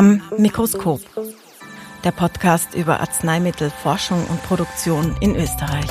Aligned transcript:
Am 0.00 0.22
Mikroskop. 0.38 1.02
Der 2.04 2.10
Podcast 2.10 2.74
über 2.74 3.00
Arzneimittelforschung 3.00 4.24
und 4.28 4.42
Produktion 4.44 5.14
in 5.20 5.36
Österreich. 5.36 5.90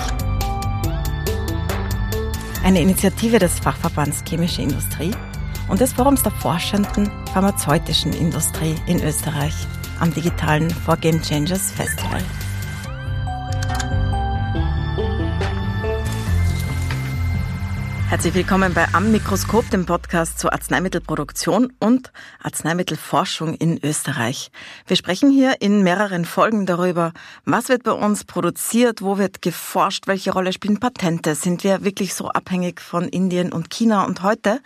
Eine 2.64 2.82
Initiative 2.82 3.38
des 3.38 3.60
Fachverbands 3.60 4.24
Chemische 4.28 4.64
Industrie 4.64 5.12
und 5.68 5.80
des 5.80 5.94
Forums 5.94 6.24
der 6.24 6.32
forschenden 6.32 7.12
pharmazeutischen 7.32 8.12
Industrie 8.14 8.74
in 8.88 9.00
Österreich 9.04 9.54
am 10.00 10.12
digitalen 10.12 10.72
For 10.72 10.98
Game 10.98 11.22
Changers 11.22 11.72
Festival. 11.72 12.24
Herzlich 18.10 18.34
willkommen 18.34 18.74
bei 18.74 18.88
Am 18.94 19.12
Mikroskop, 19.12 19.70
dem 19.70 19.86
Podcast 19.86 20.40
zur 20.40 20.52
Arzneimittelproduktion 20.52 21.72
und 21.80 22.12
Arzneimittelforschung 22.42 23.54
in 23.54 23.80
Österreich. 23.84 24.50
Wir 24.88 24.96
sprechen 24.96 25.30
hier 25.30 25.62
in 25.62 25.84
mehreren 25.84 26.26
Folgen 26.26 26.66
darüber, 26.66 27.14
was 27.46 27.70
wird 27.70 27.84
bei 27.84 27.92
uns 27.92 28.24
produziert, 28.24 29.04
wo 29.04 29.20
wird 29.20 29.44
geforscht, 29.44 30.08
welche 30.08 30.34
Rolle 30.34 30.54
spielen 30.54 30.80
Patente, 30.80 31.36
sind 31.36 31.64
wir 31.64 31.84
wirklich 31.84 32.16
so 32.16 32.30
abhängig 32.30 32.82
von 32.82 33.08
Indien 33.08 33.54
und 33.54 33.70
China. 33.70 34.06
Und 34.06 34.24
heute 34.24 34.60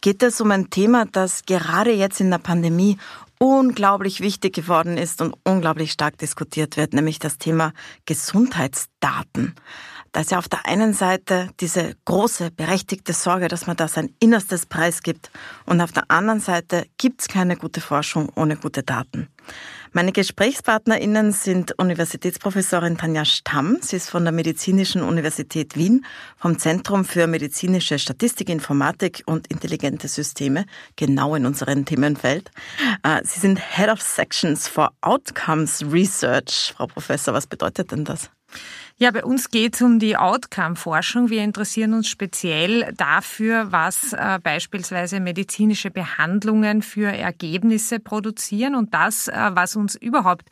geht 0.00 0.22
es 0.22 0.40
um 0.40 0.50
ein 0.50 0.70
Thema, 0.70 1.04
das 1.04 1.42
gerade 1.44 1.92
jetzt 1.92 2.22
in 2.22 2.30
der 2.30 2.38
Pandemie 2.38 2.96
unglaublich 3.38 4.22
wichtig 4.22 4.54
geworden 4.54 4.96
ist 4.96 5.20
und 5.20 5.34
unglaublich 5.44 5.92
stark 5.92 6.16
diskutiert 6.16 6.78
wird, 6.78 6.94
nämlich 6.94 7.18
das 7.18 7.36
Thema 7.36 7.74
Gesundheitsdaten. 8.06 9.54
Da 10.16 10.22
ist 10.22 10.30
ja 10.30 10.38
auf 10.38 10.48
der 10.48 10.64
einen 10.64 10.94
Seite 10.94 11.50
diese 11.60 11.94
große, 12.06 12.50
berechtigte 12.50 13.12
Sorge, 13.12 13.48
dass 13.48 13.66
man 13.66 13.76
da 13.76 13.86
sein 13.86 14.14
innerstes 14.18 14.64
Preis 14.64 15.02
gibt. 15.02 15.30
Und 15.66 15.82
auf 15.82 15.92
der 15.92 16.10
anderen 16.10 16.40
Seite 16.40 16.86
gibt 16.96 17.20
es 17.20 17.28
keine 17.28 17.54
gute 17.54 17.82
Forschung 17.82 18.32
ohne 18.34 18.56
gute 18.56 18.82
Daten. 18.82 19.28
Meine 19.92 20.12
GesprächspartnerInnen 20.12 21.32
sind 21.32 21.78
Universitätsprofessorin 21.78 22.96
Tanja 22.96 23.26
Stamm. 23.26 23.76
Sie 23.82 23.96
ist 23.96 24.08
von 24.08 24.24
der 24.24 24.32
Medizinischen 24.32 25.02
Universität 25.02 25.76
Wien, 25.76 26.06
vom 26.38 26.58
Zentrum 26.58 27.04
für 27.04 27.26
medizinische 27.26 27.98
Statistik, 27.98 28.48
Informatik 28.48 29.22
und 29.26 29.48
intelligente 29.48 30.08
Systeme, 30.08 30.64
genau 30.96 31.34
in 31.34 31.44
unserem 31.44 31.84
Themenfeld. 31.84 32.50
Äh, 33.02 33.20
Sie 33.22 33.38
sind 33.38 33.60
Head 33.60 33.90
of 33.90 34.00
Sections 34.00 34.66
for 34.66 34.92
Outcomes 35.02 35.84
Research. 35.92 36.72
Frau 36.74 36.86
Professor, 36.86 37.34
was 37.34 37.46
bedeutet 37.46 37.92
denn 37.92 38.06
das? 38.06 38.30
Ja, 38.98 39.10
bei 39.10 39.26
uns 39.26 39.50
geht 39.50 39.74
es 39.74 39.82
um 39.82 39.98
die 39.98 40.16
Outcome-Forschung. 40.16 41.28
Wir 41.28 41.44
interessieren 41.44 41.92
uns 41.92 42.08
speziell 42.08 42.94
dafür, 42.96 43.70
was 43.70 44.14
äh, 44.14 44.38
beispielsweise 44.42 45.20
medizinische 45.20 45.90
Behandlungen 45.90 46.80
für 46.80 47.12
Ergebnisse 47.12 48.00
produzieren. 48.00 48.74
Und 48.74 48.94
das, 48.94 49.28
äh, 49.28 49.34
was 49.52 49.76
uns 49.76 49.96
überhaupt 49.96 50.48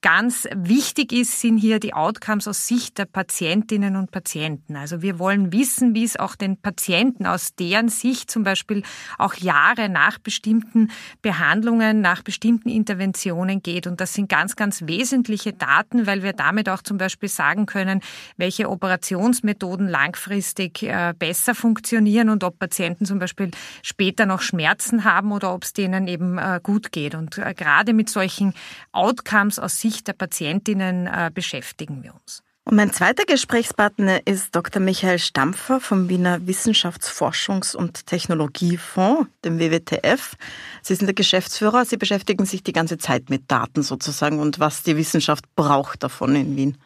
ganz 0.00 0.46
wichtig 0.54 1.12
ist, 1.12 1.40
sind 1.40 1.58
hier 1.58 1.80
die 1.80 1.92
Outcomes 1.92 2.46
aus 2.46 2.68
Sicht 2.68 2.98
der 2.98 3.06
Patientinnen 3.06 3.96
und 3.96 4.12
Patienten. 4.12 4.76
Also 4.76 5.02
wir 5.02 5.18
wollen 5.18 5.52
wissen, 5.52 5.96
wie 5.96 6.04
es 6.04 6.16
auch 6.16 6.36
den 6.36 6.56
Patienten 6.56 7.26
aus 7.26 7.56
deren 7.56 7.88
Sicht 7.88 8.30
zum 8.30 8.44
Beispiel 8.44 8.84
auch 9.18 9.34
Jahre 9.34 9.88
nach 9.88 10.20
bestimmten 10.20 10.92
Behandlungen, 11.20 12.00
nach 12.00 12.22
bestimmten 12.22 12.68
Interventionen 12.68 13.60
geht. 13.60 13.88
Und 13.88 14.00
das 14.00 14.14
sind 14.14 14.28
ganz, 14.28 14.54
ganz 14.54 14.82
wesentliche 14.86 15.52
Daten, 15.52 16.06
weil 16.06 16.22
wir 16.22 16.32
damit 16.32 16.68
auch 16.68 16.82
zum 16.82 16.96
Beispiel 16.96 17.28
sagen 17.28 17.66
können, 17.66 17.87
können, 17.88 18.02
welche 18.36 18.68
Operationsmethoden 18.68 19.88
langfristig 19.88 20.82
äh, 20.82 21.14
besser 21.18 21.54
funktionieren 21.54 22.28
und 22.28 22.44
ob 22.44 22.58
Patienten 22.58 23.06
zum 23.06 23.18
Beispiel 23.18 23.50
später 23.82 24.26
noch 24.26 24.42
Schmerzen 24.42 25.04
haben 25.04 25.32
oder 25.32 25.54
ob 25.54 25.64
es 25.64 25.72
denen 25.72 26.06
eben 26.06 26.38
äh, 26.38 26.60
gut 26.62 26.92
geht. 26.92 27.14
Und 27.14 27.38
äh, 27.38 27.54
gerade 27.54 27.92
mit 27.92 28.08
solchen 28.10 28.54
Outcomes 28.92 29.58
aus 29.58 29.80
Sicht 29.80 30.08
der 30.08 30.12
Patientinnen 30.12 31.08
beschäftigen 31.32 32.02
wir 32.02 32.14
uns. 32.14 32.42
Und 32.68 32.76
mein 32.76 32.92
zweiter 32.92 33.24
Gesprächspartner 33.24 34.26
ist 34.26 34.54
Dr. 34.54 34.82
Michael 34.82 35.18
Stampfer 35.18 35.80
vom 35.80 36.10
Wiener 36.10 36.40
Wissenschaftsforschungs- 36.40 37.74
und 37.74 38.06
Technologiefonds, 38.06 39.26
dem 39.42 39.58
WWTF. 39.58 40.34
Sie 40.82 40.94
sind 40.94 41.06
der 41.06 41.14
Geschäftsführer. 41.14 41.86
Sie 41.86 41.96
beschäftigen 41.96 42.44
sich 42.44 42.62
die 42.62 42.74
ganze 42.74 42.98
Zeit 42.98 43.30
mit 43.30 43.50
Daten 43.50 43.82
sozusagen 43.82 44.38
und 44.38 44.60
was 44.60 44.82
die 44.82 44.98
Wissenschaft 44.98 45.46
braucht 45.56 46.02
davon 46.02 46.36
in 46.36 46.56
Wien. 46.58 46.76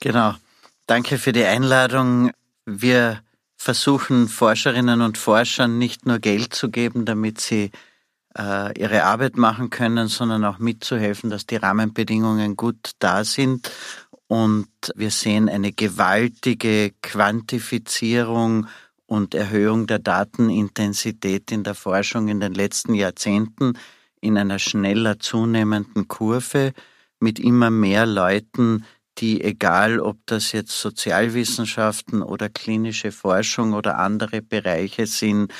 Genau. 0.00 0.34
Danke 0.86 1.18
für 1.18 1.32
die 1.32 1.44
Einladung. 1.44 2.30
Wir 2.64 3.22
versuchen 3.56 4.28
Forscherinnen 4.28 5.02
und 5.02 5.18
Forschern 5.18 5.78
nicht 5.78 6.06
nur 6.06 6.18
Geld 6.18 6.54
zu 6.54 6.70
geben, 6.70 7.04
damit 7.04 7.40
sie 7.40 7.70
äh, 8.36 8.78
ihre 8.78 9.04
Arbeit 9.04 9.36
machen 9.36 9.68
können, 9.68 10.08
sondern 10.08 10.44
auch 10.46 10.58
mitzuhelfen, 10.58 11.28
dass 11.28 11.46
die 11.46 11.56
Rahmenbedingungen 11.56 12.56
gut 12.56 12.92
da 12.98 13.24
sind. 13.24 13.70
Und 14.26 14.68
wir 14.94 15.10
sehen 15.10 15.50
eine 15.50 15.72
gewaltige 15.72 16.92
Quantifizierung 17.02 18.68
und 19.04 19.34
Erhöhung 19.34 19.86
der 19.86 19.98
Datenintensität 19.98 21.52
in 21.52 21.62
der 21.62 21.74
Forschung 21.74 22.28
in 22.28 22.40
den 22.40 22.54
letzten 22.54 22.94
Jahrzehnten 22.94 23.76
in 24.22 24.38
einer 24.38 24.58
schneller 24.58 25.18
zunehmenden 25.18 26.08
Kurve 26.08 26.72
mit 27.18 27.38
immer 27.38 27.70
mehr 27.70 28.06
Leuten, 28.06 28.86
die, 29.20 29.42
egal 29.42 30.00
ob 30.00 30.18
das 30.26 30.52
jetzt 30.52 30.78
Sozialwissenschaften 30.80 32.22
oder 32.22 32.48
klinische 32.48 33.12
Forschung 33.12 33.74
oder 33.74 33.98
andere 33.98 34.42
Bereiche 34.42 35.06
sind, 35.06 35.52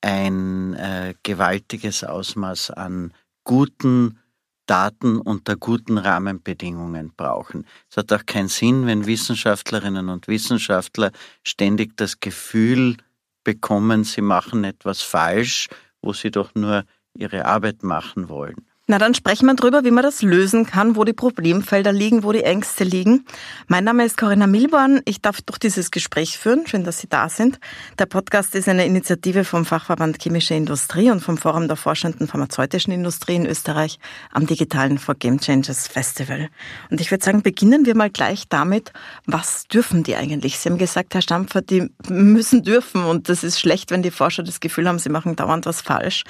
ein 0.00 0.74
äh, 0.74 1.14
gewaltiges 1.22 2.04
Ausmaß 2.04 2.70
an 2.70 3.12
guten 3.44 4.18
Daten 4.66 5.18
unter 5.18 5.56
guten 5.56 5.98
Rahmenbedingungen 5.98 7.12
brauchen. 7.14 7.66
Es 7.90 7.96
hat 7.96 8.12
auch 8.12 8.24
keinen 8.24 8.48
Sinn, 8.48 8.86
wenn 8.86 9.06
Wissenschaftlerinnen 9.06 10.08
und 10.08 10.28
Wissenschaftler 10.28 11.10
ständig 11.42 11.96
das 11.96 12.20
Gefühl 12.20 12.96
bekommen, 13.44 14.04
sie 14.04 14.22
machen 14.22 14.64
etwas 14.64 15.02
falsch, 15.02 15.68
wo 16.00 16.12
sie 16.12 16.30
doch 16.30 16.54
nur 16.54 16.84
ihre 17.14 17.44
Arbeit 17.44 17.82
machen 17.82 18.28
wollen. 18.28 18.66
Na, 18.86 18.98
dann 18.98 19.14
sprechen 19.14 19.46
wir 19.46 19.54
drüber, 19.54 19.82
wie 19.84 19.90
man 19.90 20.02
das 20.02 20.20
lösen 20.20 20.66
kann, 20.66 20.94
wo 20.94 21.04
die 21.04 21.14
Problemfelder 21.14 21.90
liegen, 21.90 22.22
wo 22.22 22.32
die 22.32 22.42
Ängste 22.42 22.84
liegen. 22.84 23.24
Mein 23.66 23.84
Name 23.84 24.04
ist 24.04 24.18
Corinna 24.18 24.46
Milborn. 24.46 25.00
Ich 25.06 25.22
darf 25.22 25.40
durch 25.40 25.58
dieses 25.58 25.90
Gespräch 25.90 26.36
führen. 26.36 26.66
Schön, 26.66 26.84
dass 26.84 26.98
Sie 26.98 27.08
da 27.08 27.30
sind. 27.30 27.58
Der 27.98 28.04
Podcast 28.04 28.54
ist 28.54 28.68
eine 28.68 28.84
Initiative 28.84 29.44
vom 29.44 29.64
Fachverband 29.64 30.22
Chemische 30.22 30.52
Industrie 30.52 31.10
und 31.10 31.20
vom 31.20 31.38
Forum 31.38 31.66
der 31.66 31.78
forschenden 31.78 32.28
pharmazeutischen 32.28 32.92
Industrie 32.92 33.36
in 33.36 33.46
Österreich 33.46 33.98
am 34.32 34.46
digitalen 34.46 34.98
For 34.98 35.14
Game 35.14 35.40
Changers 35.40 35.88
Festival. 35.88 36.50
Und 36.90 37.00
ich 37.00 37.10
würde 37.10 37.24
sagen, 37.24 37.40
beginnen 37.40 37.86
wir 37.86 37.96
mal 37.96 38.10
gleich 38.10 38.50
damit, 38.50 38.92
was 39.24 39.66
dürfen 39.66 40.02
die 40.02 40.14
eigentlich? 40.14 40.58
Sie 40.58 40.68
haben 40.68 40.76
gesagt, 40.76 41.14
Herr 41.14 41.22
Stampfer, 41.22 41.62
die 41.62 41.90
müssen 42.10 42.62
dürfen 42.62 43.02
und 43.02 43.30
das 43.30 43.44
ist 43.44 43.58
schlecht, 43.58 43.90
wenn 43.90 44.02
die 44.02 44.10
Forscher 44.10 44.42
das 44.42 44.60
Gefühl 44.60 44.86
haben, 44.86 44.98
sie 44.98 45.08
machen 45.08 45.36
dauernd 45.36 45.64
was 45.64 45.80
falsch. 45.80 46.24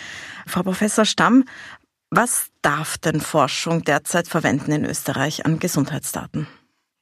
Frau 0.47 0.62
Professor 0.62 1.04
Stamm, 1.04 1.44
was 2.16 2.48
darf 2.62 2.98
denn 2.98 3.20
Forschung 3.20 3.82
derzeit 3.82 4.28
verwenden 4.28 4.72
in 4.72 4.84
Österreich 4.84 5.44
an 5.44 5.58
Gesundheitsdaten? 5.58 6.47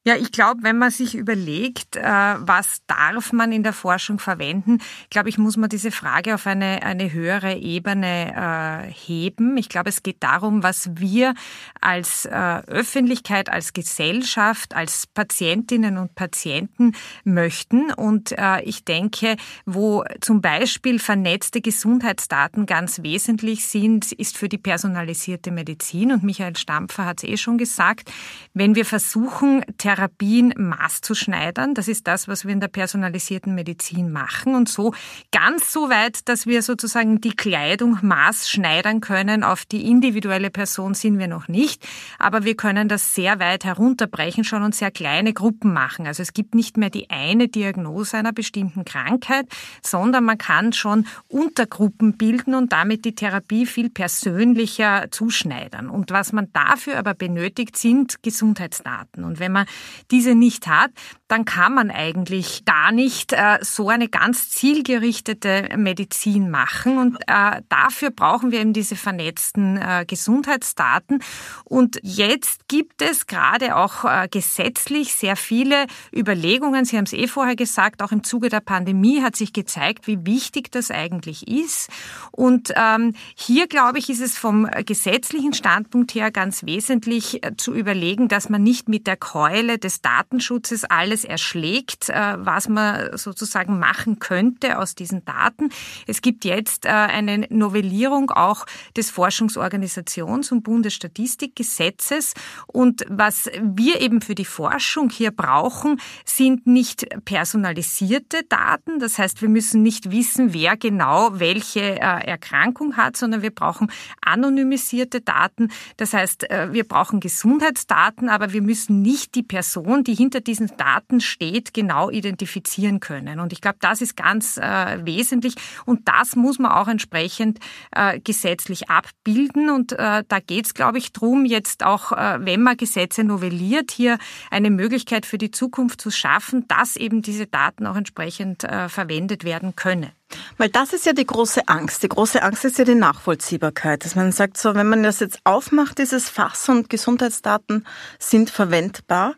Ja, 0.04 0.16
ich 0.16 0.32
glaube, 0.32 0.64
wenn 0.64 0.78
man 0.78 0.90
sich 0.90 1.14
überlegt, 1.14 1.94
äh, 1.94 2.02
was 2.02 2.80
darf 2.88 3.32
man 3.32 3.52
in 3.52 3.62
der 3.62 3.72
Forschung 3.72 4.18
verwenden, 4.18 4.78
glaube 5.10 5.28
ich, 5.28 5.38
muss 5.38 5.56
man 5.56 5.68
diese 5.68 5.92
Frage 5.92 6.34
auf 6.34 6.44
eine, 6.48 6.82
eine 6.82 7.12
höhere 7.12 7.54
Ebene 7.54 8.34
äh, 8.34 8.92
heben. 8.92 9.56
Ich 9.56 9.68
glaube, 9.68 9.90
es 9.90 10.02
geht 10.02 10.20
darum, 10.24 10.64
was 10.64 10.90
wir 10.96 11.34
als 11.80 12.24
äh, 12.24 12.32
Öffentlichkeit, 12.66 13.48
als 13.48 13.74
Gesellschaft, 13.74 14.74
als 14.74 15.06
Patientinnen 15.06 15.96
und 15.98 16.16
Patienten 16.16 16.96
möchten. 17.24 17.92
Und 17.92 18.34
ich 18.64 18.84
denke, 18.84 19.36
wo 19.66 20.04
zum 20.20 20.40
Beispiel 20.40 20.98
vernetzte 20.98 21.60
Gesundheitsdaten 21.60 22.66
ganz 22.66 23.02
wesentlich 23.02 23.66
sind, 23.66 24.12
ist 24.12 24.36
für 24.36 24.48
die 24.48 24.58
personalisierte 24.58 25.50
Medizin. 25.50 26.12
Und 26.12 26.22
Michael 26.22 26.56
Stampfer 26.56 27.04
hat 27.04 27.22
es 27.22 27.28
eh 27.28 27.36
schon 27.36 27.58
gesagt, 27.58 28.10
wenn 28.54 28.74
wir 28.74 28.84
versuchen, 28.84 29.64
Therapien 29.92 30.54
maßzuschneidern. 30.56 31.74
Das 31.74 31.86
ist 31.86 32.06
das, 32.06 32.26
was 32.26 32.46
wir 32.46 32.52
in 32.52 32.60
der 32.60 32.68
personalisierten 32.68 33.54
Medizin 33.54 34.10
machen. 34.10 34.54
Und 34.54 34.68
so 34.70 34.94
ganz 35.30 35.70
so 35.70 35.90
weit, 35.90 36.28
dass 36.28 36.46
wir 36.46 36.62
sozusagen 36.62 37.20
die 37.20 37.36
Kleidung 37.36 37.98
maßschneidern 38.00 39.02
können 39.02 39.44
auf 39.44 39.66
die 39.66 39.88
individuelle 39.90 40.50
Person 40.50 40.94
sind 40.94 41.18
wir 41.18 41.28
noch 41.28 41.48
nicht. 41.48 41.86
Aber 42.18 42.44
wir 42.44 42.56
können 42.56 42.88
das 42.88 43.14
sehr 43.14 43.38
weit 43.38 43.64
herunterbrechen 43.64 44.44
schon 44.44 44.62
und 44.62 44.74
sehr 44.74 44.90
kleine 44.90 45.34
Gruppen 45.34 45.74
machen. 45.74 46.06
Also 46.06 46.22
es 46.22 46.32
gibt 46.32 46.54
nicht 46.54 46.78
mehr 46.78 46.90
die 46.90 47.10
eine 47.10 47.48
Diagnose 47.48 48.16
einer 48.16 48.32
bestimmten 48.32 48.86
Krankheit, 48.86 49.46
sondern 49.82 50.24
man 50.24 50.38
kann 50.38 50.72
schon 50.72 51.06
Untergruppen 51.28 52.16
bilden 52.16 52.54
und 52.54 52.72
damit 52.72 53.04
die 53.04 53.14
Therapie 53.14 53.66
viel 53.66 53.90
persönlicher 53.90 55.08
zuschneidern. 55.10 55.90
Und 55.90 56.10
was 56.10 56.32
man 56.32 56.50
dafür 56.54 56.96
aber 56.98 57.12
benötigt, 57.12 57.76
sind 57.76 58.22
Gesundheitsdaten. 58.22 59.24
Und 59.24 59.38
wenn 59.38 59.52
man 59.52 59.66
diese 60.10 60.34
nicht 60.34 60.66
hat, 60.66 60.90
dann 61.32 61.46
kann 61.46 61.72
man 61.72 61.90
eigentlich 61.90 62.66
gar 62.66 62.92
nicht 62.92 63.32
äh, 63.32 63.58
so 63.62 63.88
eine 63.88 64.08
ganz 64.08 64.50
zielgerichtete 64.50 65.70
Medizin 65.78 66.50
machen. 66.50 66.98
Und 66.98 67.16
äh, 67.26 67.62
dafür 67.70 68.10
brauchen 68.10 68.52
wir 68.52 68.60
eben 68.60 68.74
diese 68.74 68.96
vernetzten 68.96 69.78
äh, 69.78 70.04
Gesundheitsdaten. 70.06 71.22
Und 71.64 71.98
jetzt 72.02 72.68
gibt 72.68 73.00
es 73.00 73.26
gerade 73.26 73.76
auch 73.76 74.04
äh, 74.04 74.28
gesetzlich 74.30 75.14
sehr 75.14 75.36
viele 75.36 75.86
Überlegungen. 76.14 76.84
Sie 76.84 76.98
haben 76.98 77.04
es 77.04 77.14
eh 77.14 77.26
vorher 77.26 77.56
gesagt, 77.56 78.02
auch 78.02 78.12
im 78.12 78.24
Zuge 78.24 78.50
der 78.50 78.60
Pandemie 78.60 79.22
hat 79.22 79.34
sich 79.34 79.54
gezeigt, 79.54 80.06
wie 80.06 80.26
wichtig 80.26 80.70
das 80.70 80.90
eigentlich 80.90 81.48
ist. 81.48 81.88
Und 82.30 82.74
ähm, 82.76 83.14
hier, 83.34 83.68
glaube 83.68 83.98
ich, 83.98 84.10
ist 84.10 84.20
es 84.20 84.36
vom 84.36 84.68
gesetzlichen 84.84 85.54
Standpunkt 85.54 86.14
her 86.14 86.30
ganz 86.30 86.66
wesentlich 86.66 87.42
äh, 87.42 87.56
zu 87.56 87.72
überlegen, 87.72 88.28
dass 88.28 88.50
man 88.50 88.62
nicht 88.62 88.90
mit 88.90 89.06
der 89.06 89.16
Keule 89.16 89.78
des 89.78 90.02
Datenschutzes 90.02 90.84
alles 90.84 91.21
erschlägt, 91.24 92.08
äh, 92.08 92.36
was 92.38 92.68
man 92.68 93.16
sozusagen 93.16 93.78
machen 93.78 94.18
könnte 94.18 94.78
aus 94.78 94.94
diesen 94.94 95.24
Daten. 95.24 95.70
Es 96.06 96.22
gibt 96.22 96.44
jetzt 96.44 96.86
äh, 96.86 96.88
eine 96.88 97.46
Novellierung 97.50 98.30
auch 98.30 98.66
des 98.96 99.12
Forschungsorganisations- 99.12 100.52
und 100.52 100.62
Bundesstatistikgesetzes. 100.62 102.34
Und 102.66 103.04
was 103.08 103.50
wir 103.60 104.00
eben 104.00 104.20
für 104.20 104.34
die 104.34 104.44
Forschung 104.44 105.10
hier 105.10 105.30
brauchen, 105.30 106.00
sind 106.24 106.66
nicht 106.66 107.06
personalisierte 107.24 108.42
Daten. 108.48 108.98
Das 108.98 109.18
heißt, 109.18 109.42
wir 109.42 109.48
müssen 109.48 109.82
nicht 109.82 110.10
wissen, 110.10 110.52
wer 110.52 110.76
genau 110.76 111.38
welche 111.38 111.98
Erkrankung 112.00 112.96
hat, 112.96 113.16
sondern 113.16 113.42
wir 113.42 113.54
brauchen 113.54 113.90
anonymisierte 114.20 115.20
Daten. 115.20 115.68
Das 115.96 116.12
heißt, 116.12 116.46
wir 116.70 116.84
brauchen 116.84 117.20
Gesundheitsdaten, 117.20 118.28
aber 118.28 118.52
wir 118.52 118.62
müssen 118.62 119.02
nicht 119.02 119.34
die 119.34 119.42
Person, 119.42 120.04
die 120.04 120.14
hinter 120.14 120.40
diesen 120.40 120.70
Daten 120.76 121.11
steht, 121.20 121.74
genau 121.74 122.10
identifizieren 122.10 123.00
können. 123.00 123.40
Und 123.40 123.52
ich 123.52 123.60
glaube, 123.60 123.78
das 123.80 124.00
ist 124.00 124.16
ganz 124.16 124.56
äh, 124.56 125.04
wesentlich 125.04 125.54
und 125.84 126.08
das 126.08 126.36
muss 126.36 126.58
man 126.58 126.72
auch 126.72 126.88
entsprechend 126.88 127.58
äh, 127.94 128.20
gesetzlich 128.20 128.90
abbilden. 128.90 129.70
Und 129.70 129.92
äh, 129.92 130.24
da 130.26 130.38
geht 130.40 130.66
es, 130.66 130.74
glaube 130.74 130.98
ich, 130.98 131.12
drum, 131.12 131.44
jetzt 131.44 131.84
auch, 131.84 132.12
äh, 132.12 132.38
wenn 132.40 132.62
man 132.62 132.76
Gesetze 132.76 133.24
novelliert, 133.24 133.90
hier 133.90 134.18
eine 134.50 134.70
Möglichkeit 134.70 135.26
für 135.26 135.38
die 135.38 135.50
Zukunft 135.50 136.00
zu 136.00 136.10
schaffen, 136.10 136.66
dass 136.68 136.96
eben 136.96 137.22
diese 137.22 137.46
Daten 137.46 137.86
auch 137.86 137.96
entsprechend 137.96 138.64
äh, 138.64 138.88
verwendet 138.88 139.44
werden 139.44 139.76
können. 139.76 140.10
Weil 140.56 140.68
das 140.68 140.92
ist 140.92 141.06
ja 141.06 141.12
die 141.12 141.26
große 141.26 141.68
Angst. 141.68 142.02
Die 142.02 142.08
große 142.08 142.42
Angst 142.42 142.64
ist 142.64 142.78
ja 142.78 142.84
die 142.84 142.94
Nachvollziehbarkeit. 142.94 144.04
Dass 144.04 144.14
man 144.14 144.32
sagt, 144.32 144.58
so, 144.58 144.74
wenn 144.74 144.88
man 144.88 145.02
das 145.02 145.20
jetzt 145.20 145.40
aufmacht, 145.44 145.98
dieses 145.98 146.28
Fass 146.28 146.68
und 146.68 146.88
Gesundheitsdaten 146.90 147.86
sind 148.18 148.50
verwendbar, 148.50 149.34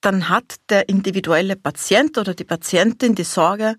dann 0.00 0.28
hat 0.28 0.56
der 0.70 0.88
individuelle 0.88 1.56
Patient 1.56 2.16
oder 2.16 2.34
die 2.34 2.44
Patientin 2.44 3.14
die 3.14 3.24
Sorge, 3.24 3.76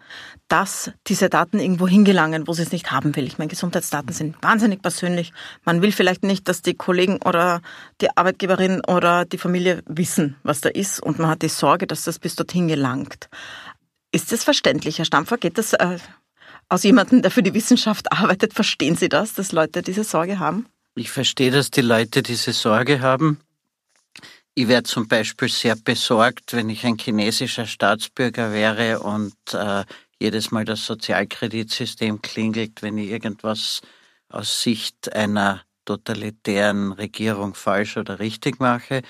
dass 0.48 0.92
diese 1.08 1.30
Daten 1.30 1.60
irgendwo 1.60 1.88
hingelangen, 1.88 2.48
wo 2.48 2.54
sie 2.54 2.62
es 2.62 2.72
nicht 2.72 2.92
haben 2.92 3.16
will. 3.16 3.26
Ich 3.26 3.38
meine, 3.38 3.50
Gesundheitsdaten 3.50 4.14
sind 4.14 4.36
wahnsinnig 4.42 4.82
persönlich. 4.82 5.34
Man 5.64 5.82
will 5.82 5.92
vielleicht 5.92 6.24
nicht, 6.24 6.48
dass 6.48 6.62
die 6.62 6.76
Kollegen 6.76 7.20
oder 7.24 7.62
die 8.02 8.16
Arbeitgeberin 8.16 8.82
oder 8.88 9.26
die 9.26 9.38
Familie 9.38 9.82
wissen, 9.88 10.36
was 10.44 10.62
da 10.62 10.70
ist 10.70 11.02
und 11.02 11.18
man 11.20 11.30
hat 11.30 11.42
die 11.42 11.50
Sorge, 11.50 11.88
dass 11.88 12.04
das 12.04 12.20
bis 12.20 12.36
dorthin 12.36 12.68
gelangt. 12.68 13.30
Ist 14.12 14.32
das 14.32 14.44
verständlich, 14.44 15.00
Herr 15.00 15.06
Stampfer? 15.06 15.38
Geht 15.38 15.58
das 15.58 15.74
äh, 15.74 15.98
aus 16.70 16.84
jemandem, 16.84 17.22
der 17.22 17.32
für 17.32 17.44
die 17.44 17.54
Wissenschaft 17.54 18.12
arbeitet, 18.12 18.54
verstehen 18.54 18.96
Sie 18.96 19.10
das, 19.10 19.34
dass 19.34 19.52
Leute 19.52 19.82
diese 19.82 20.04
Sorge 20.04 20.40
haben? 20.40 20.68
Ich 20.96 21.10
verstehe, 21.10 21.52
dass 21.52 21.72
die 21.72 21.82
Leute 21.82 22.22
diese 22.22 22.52
Sorge 22.52 23.02
haben. 23.02 23.40
Ich 24.54 24.68
wäre 24.68 24.84
zum 24.84 25.08
Beispiel 25.08 25.48
sehr 25.48 25.78
besorgt, 25.78 26.52
wenn 26.54 26.70
ich 26.70 26.86
ein 26.86 26.98
chinesischer 26.98 27.66
Staatsbürger 27.66 28.52
wäre 28.52 29.00
und 29.00 29.34
äh, 29.54 29.86
jedes 30.20 30.52
Mal 30.52 30.66
das 30.66 30.86
Sozialkreditsystem 30.86 32.22
klingelt, 32.22 32.82
wenn 32.82 32.98
ich 32.98 33.10
irgendwas 33.10 33.82
aus 34.28 34.62
Sicht 34.62 35.14
einer 35.16 35.62
totalitären 35.86 36.92
Regierung 36.92 37.54
falsch 37.54 37.96
oder 37.96 38.20
richtig 38.20 38.60
mache. 38.60 39.04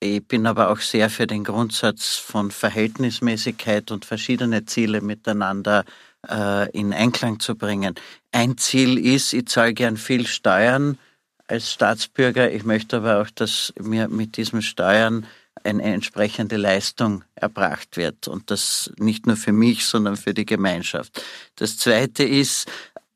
Ich 0.00 0.26
bin 0.26 0.48
aber 0.48 0.70
auch 0.70 0.80
sehr 0.80 1.10
für 1.10 1.28
den 1.28 1.44
Grundsatz 1.44 2.16
von 2.16 2.50
Verhältnismäßigkeit 2.50 3.92
und 3.92 4.04
verschiedene 4.04 4.64
Ziele 4.64 5.00
miteinander 5.00 5.84
äh, 6.28 6.68
in 6.72 6.92
Einklang 6.92 7.38
zu 7.38 7.54
bringen. 7.54 7.94
Ein 8.32 8.58
Ziel 8.58 8.98
ist, 8.98 9.32
ich 9.32 9.46
zahle 9.46 9.74
gern 9.74 9.96
viel 9.96 10.26
Steuern 10.26 10.98
als 11.46 11.72
Staatsbürger. 11.72 12.52
Ich 12.52 12.64
möchte 12.64 12.98
aber 12.98 13.20
auch, 13.20 13.30
dass 13.30 13.72
mir 13.78 14.08
mit 14.08 14.36
diesen 14.36 14.62
Steuern 14.62 15.26
eine 15.64 15.82
entsprechende 15.82 16.56
Leistung 16.56 17.24
erbracht 17.34 17.96
wird. 17.96 18.28
Und 18.28 18.50
das 18.50 18.92
nicht 18.98 19.26
nur 19.26 19.36
für 19.36 19.52
mich, 19.52 19.84
sondern 19.84 20.16
für 20.16 20.34
die 20.34 20.46
Gemeinschaft. 20.46 21.22
Das 21.56 21.76
Zweite 21.76 22.24
ist, 22.24 22.68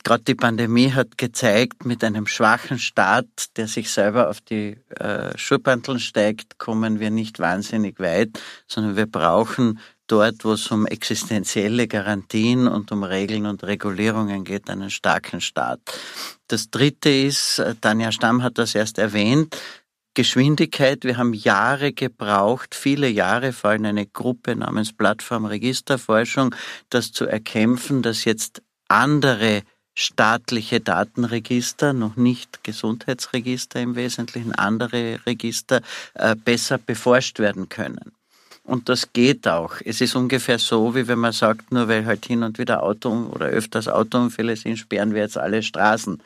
gerade 0.04 0.22
die 0.22 0.34
Pandemie 0.34 0.92
hat 0.92 1.18
gezeigt, 1.18 1.84
mit 1.84 2.04
einem 2.04 2.26
schwachen 2.26 2.78
Staat, 2.78 3.26
der 3.56 3.66
sich 3.66 3.90
selber 3.90 4.30
auf 4.30 4.40
die 4.40 4.76
äh, 5.00 5.36
Schurbandeln 5.36 5.98
steigt, 5.98 6.58
kommen 6.58 7.00
wir 7.00 7.10
nicht 7.10 7.40
wahnsinnig 7.40 7.98
weit, 7.98 8.30
sondern 8.68 8.96
wir 8.96 9.06
brauchen 9.06 9.80
dort, 10.06 10.44
wo 10.44 10.52
es 10.52 10.70
um 10.70 10.86
existenzielle 10.86 11.88
Garantien 11.88 12.68
und 12.68 12.92
um 12.92 13.02
Regeln 13.02 13.46
und 13.46 13.64
Regulierungen 13.64 14.44
geht, 14.44 14.70
einen 14.70 14.90
starken 14.90 15.40
Staat. 15.40 15.80
Das 16.48 16.70
Dritte 16.70 17.10
ist, 17.10 17.58
äh, 17.58 17.74
Tanja 17.80 18.12
Stamm 18.12 18.42
hat 18.42 18.58
das 18.58 18.74
erst 18.74 18.98
erwähnt, 18.98 19.56
Geschwindigkeit. 20.14 21.04
Wir 21.04 21.18
haben 21.18 21.34
Jahre 21.34 21.92
gebraucht, 21.92 22.74
viele 22.74 23.08
Jahre, 23.08 23.52
vor 23.52 23.70
allem 23.70 23.84
eine 23.84 24.06
Gruppe 24.06 24.56
namens 24.56 24.92
Plattform 24.92 25.44
Registerforschung, 25.44 26.54
das 26.88 27.12
zu 27.12 27.26
erkämpfen, 27.26 28.02
dass 28.02 28.24
jetzt 28.24 28.62
andere 28.88 29.62
staatliche 29.94 30.80
Datenregister, 30.80 31.92
noch 31.92 32.16
nicht 32.16 32.64
Gesundheitsregister 32.64 33.80
im 33.80 33.94
Wesentlichen, 33.94 34.54
andere 34.54 35.20
Register 35.26 35.82
äh, 36.14 36.34
besser 36.34 36.78
beforscht 36.78 37.38
werden 37.38 37.68
können. 37.68 38.15
Und 38.66 38.88
das 38.88 39.12
geht 39.12 39.46
auch. 39.46 39.76
Es 39.84 40.00
ist 40.00 40.16
ungefähr 40.16 40.58
so, 40.58 40.96
wie 40.96 41.06
wenn 41.06 41.20
man 41.20 41.32
sagt, 41.32 41.70
nur 41.70 41.86
weil 41.86 42.04
halt 42.04 42.26
hin 42.26 42.42
und 42.42 42.58
wieder 42.58 42.82
Auto 42.82 43.30
oder 43.32 43.46
öfters 43.46 43.86
Autounfälle 43.86 44.56
sind, 44.56 44.76
sperren 44.76 45.14
wir 45.14 45.22
jetzt 45.22 45.38
alle 45.38 45.62
Straßen. 45.62 46.20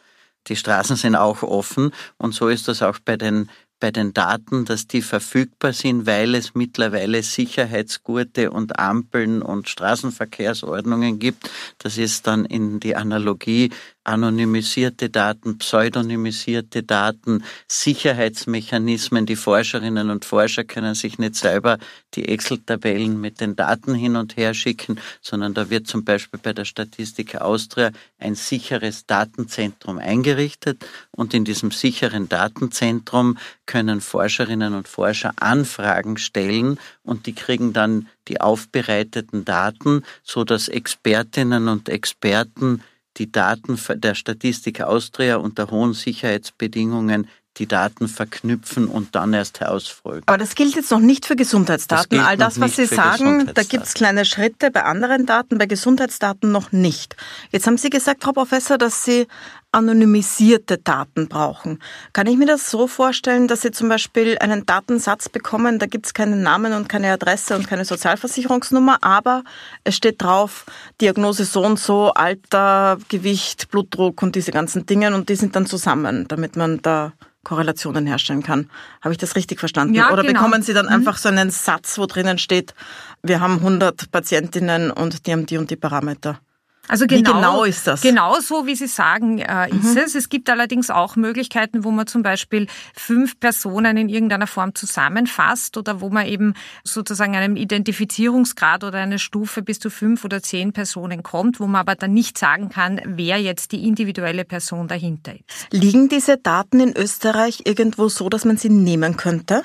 Die 0.47 0.57
Straßen 0.57 0.97
sind 0.97 1.17
auch 1.17 1.43
offen 1.43 1.93
und 2.17 2.35
so 2.35 2.49
ist 2.49 2.67
das 2.67 2.83
auch 2.83 2.99
bei 3.05 3.19
den 3.19 3.51
bei 3.81 3.91
den 3.91 4.13
Daten, 4.13 4.67
dass 4.67 4.87
die 4.87 5.01
verfügbar 5.01 5.73
sind, 5.73 6.07
weil 6.07 6.35
es 6.35 6.55
mittlerweile 6.55 7.23
Sicherheitsgurte 7.23 8.51
und 8.51 8.79
Ampeln 8.79 9.41
und 9.41 9.71
Straßenverkehrsordnungen 9.71 11.19
gibt. 11.19 11.51
Das 11.79 11.97
ist 11.97 12.27
dann 12.27 12.45
in 12.45 12.79
die 12.79 12.95
Analogie 12.95 13.71
anonymisierte 14.05 15.11
Daten, 15.11 15.58
pseudonymisierte 15.58 16.82
Daten, 16.82 17.44
Sicherheitsmechanismen. 17.69 19.27
Die 19.27 19.36
Forscherinnen 19.36 20.10
und 20.10 20.25
Forscher 20.25 20.65
können 20.65 20.94
sich 20.94 21.19
nicht 21.19 21.36
selber 21.36 21.79
die 22.15 22.27
Excel-Tabellen 22.29 23.20
mit 23.20 23.41
den 23.41 23.56
Daten 23.56 23.94
hin 23.94 24.17
und 24.17 24.36
her 24.36 24.55
schicken, 24.55 24.98
sondern 25.20 25.55
da 25.55 25.70
wird 25.70 25.86
zum 25.86 26.05
Beispiel 26.05 26.41
bei 26.43 26.53
der 26.53 26.65
Statistik 26.65 27.36
Austria 27.36 27.91
ein 28.19 28.34
sicheres 28.34 29.06
Datenzentrum 29.06 29.98
eingerichtet 29.98 30.84
und 31.10 31.34
in 31.34 31.44
diesem 31.44 31.70
sicheren 31.70 32.29
Datenzentrum 32.29 33.39
können 33.67 34.01
Forscherinnen 34.01 34.75
und 34.75 34.89
Forscher 34.89 35.32
Anfragen 35.36 36.17
stellen 36.17 36.79
und 37.03 37.27
die 37.27 37.34
kriegen 37.34 37.72
dann 37.72 38.08
die 38.29 38.41
aufbereiteten 38.41 39.44
Daten, 39.44 40.03
so 40.22 40.44
dass 40.44 40.69
Expertinnen 40.69 41.69
und 41.69 41.89
Experten 41.89 42.82
die 43.17 43.31
Daten 43.31 43.79
der 44.00 44.14
Statistik 44.14 44.81
Austria 44.81 45.36
unter 45.36 45.70
hohen 45.70 45.94
Sicherheitsbedingungen 45.94 47.29
die 47.60 47.67
Daten 47.67 48.08
verknüpfen 48.08 48.88
und 48.88 49.14
dann 49.14 49.34
erst 49.34 49.60
herausfolgen. 49.60 50.22
Aber 50.26 50.38
das 50.38 50.55
gilt 50.55 50.74
jetzt 50.74 50.90
noch 50.90 50.98
nicht 50.98 51.26
für 51.26 51.36
Gesundheitsdaten. 51.36 52.17
Das 52.17 52.26
All 52.26 52.36
das, 52.38 52.58
was 52.58 52.76
Sie 52.76 52.86
sagen, 52.86 53.50
da 53.52 53.62
gibt 53.62 53.84
es 53.84 53.93
kleine 53.93 54.24
Schritte 54.24 54.70
bei 54.70 54.82
anderen 54.82 55.26
Daten, 55.26 55.58
bei 55.58 55.67
Gesundheitsdaten 55.67 56.50
noch 56.50 56.72
nicht. 56.72 57.17
Jetzt 57.52 57.67
haben 57.67 57.76
Sie 57.76 57.90
gesagt, 57.90 58.24
Frau 58.24 58.32
Professor, 58.32 58.79
dass 58.79 59.05
Sie 59.05 59.26
anonymisierte 59.72 60.79
Daten 60.79 61.29
brauchen. 61.29 61.79
Kann 62.12 62.26
ich 62.26 62.36
mir 62.36 62.46
das 62.46 62.70
so 62.70 62.88
vorstellen, 62.88 63.46
dass 63.46 63.60
Sie 63.60 63.70
zum 63.70 63.88
Beispiel 63.88 64.38
einen 64.38 64.67
Datensatz 64.67 65.29
bekommen, 65.29 65.79
da 65.79 65.86
gibt 65.86 66.06
es 66.06 66.14
keinen 66.14 66.43
Namen 66.43 66.72
und 66.72 66.88
keine 66.88 67.12
Adresse 67.12 67.55
und 67.55 67.69
keine 67.69 67.84
Sozialversicherungsnummer, 67.84 68.98
aber 69.02 69.44
es 69.84 69.94
steht 69.96 70.22
drauf, 70.22 70.64
Diagnose 71.00 71.44
so 71.44 71.64
und 71.64 71.79
so, 71.79 72.12
Alter, 72.14 72.98
Gewicht, 73.08 73.70
Blutdruck 73.70 74.22
und 74.22 74.34
diese 74.34 74.50
ganzen 74.50 74.86
Dinge 74.86 75.14
und 75.14 75.29
die 75.29 75.36
sind 75.36 75.55
dann 75.55 75.67
zusammen, 75.67 76.26
damit 76.26 76.56
man 76.56 76.82
da 76.82 77.12
Korrelationen 77.44 78.06
herstellen 78.06 78.43
kann. 78.43 78.70
Habe 79.01 79.13
ich 79.13 79.19
das 79.19 79.37
richtig 79.37 79.61
verstanden? 79.61 79.94
Ja, 79.94 80.13
Oder 80.13 80.23
genau. 80.23 80.35
bekommen 80.41 80.63
Sie 80.63 80.75
dann 80.75 80.87
mhm. 80.87 80.93
einfach 80.93 81.17
so 81.17 81.29
einen 81.29 81.51
Satz, 81.51 81.99
wo 81.99 82.06
drinnen 82.06 82.39
steht, 82.39 82.75
wir 83.23 83.41
haben 83.41 83.55
100 83.55 84.11
Patientinnen 84.11 84.91
und 84.91 85.27
die 85.27 85.32
haben 85.32 85.47
die 85.47 85.59
und 85.59 85.70
die 85.70 85.77
Parameter? 85.77 86.41
Also 86.89 87.06
genau, 87.06 87.31
wie 87.31 87.34
genau 87.34 87.65
ist 87.65 87.87
das? 87.87 88.01
Genau 88.01 88.41
so, 88.41 88.67
wie 88.67 88.75
Sie 88.75 88.89
sagen, 88.89 89.39
äh, 89.39 89.69
ist 89.70 89.94
mhm. 89.94 89.99
es. 89.99 90.15
Es 90.17 90.29
gibt 90.29 90.51
allerdings 90.51 90.91
auch 90.91 91.15
Möglichkeiten, 91.15 91.84
wo 91.84 91.93
man 91.93 92.08
zum 92.08 92.22
Beispiel 92.22 92.67
fünf 92.94 93.39
Personen 93.39 93.96
in 93.96 94.08
irgendeiner 94.08 94.49
Form 94.49 94.75
zusammenfasst 94.75 95.77
oder 95.77 96.01
wo 96.01 96.10
man 96.10 96.27
eben 96.27 96.55
sozusagen 96.82 97.37
einem 97.37 97.55
Identifizierungsgrad 97.55 98.82
oder 98.82 98.99
eine 98.99 99.20
Stufe 99.20 99.63
bis 99.63 99.79
zu 99.79 99.89
fünf 99.89 100.25
oder 100.25 100.43
zehn 100.43 100.72
Personen 100.72 101.22
kommt, 101.22 101.60
wo 101.60 101.67
man 101.67 101.82
aber 101.82 101.94
dann 101.94 102.13
nicht 102.13 102.37
sagen 102.39 102.70
kann, 102.70 103.01
wer 103.05 103.39
jetzt 103.41 103.70
die 103.70 103.87
individuelle 103.87 104.44
Person 104.44 104.89
dahinter 104.89 105.32
ist. 105.34 105.69
Liegen 105.70 106.08
diese 106.08 106.39
Daten 106.39 106.81
in 106.81 106.96
Österreich 106.96 107.63
irgendwo 107.67 108.08
so, 108.08 108.29
dass 108.29 108.44
man 108.44 108.56
sie 108.56 108.69
nehmen 108.69 109.17
könnte? 109.17 109.63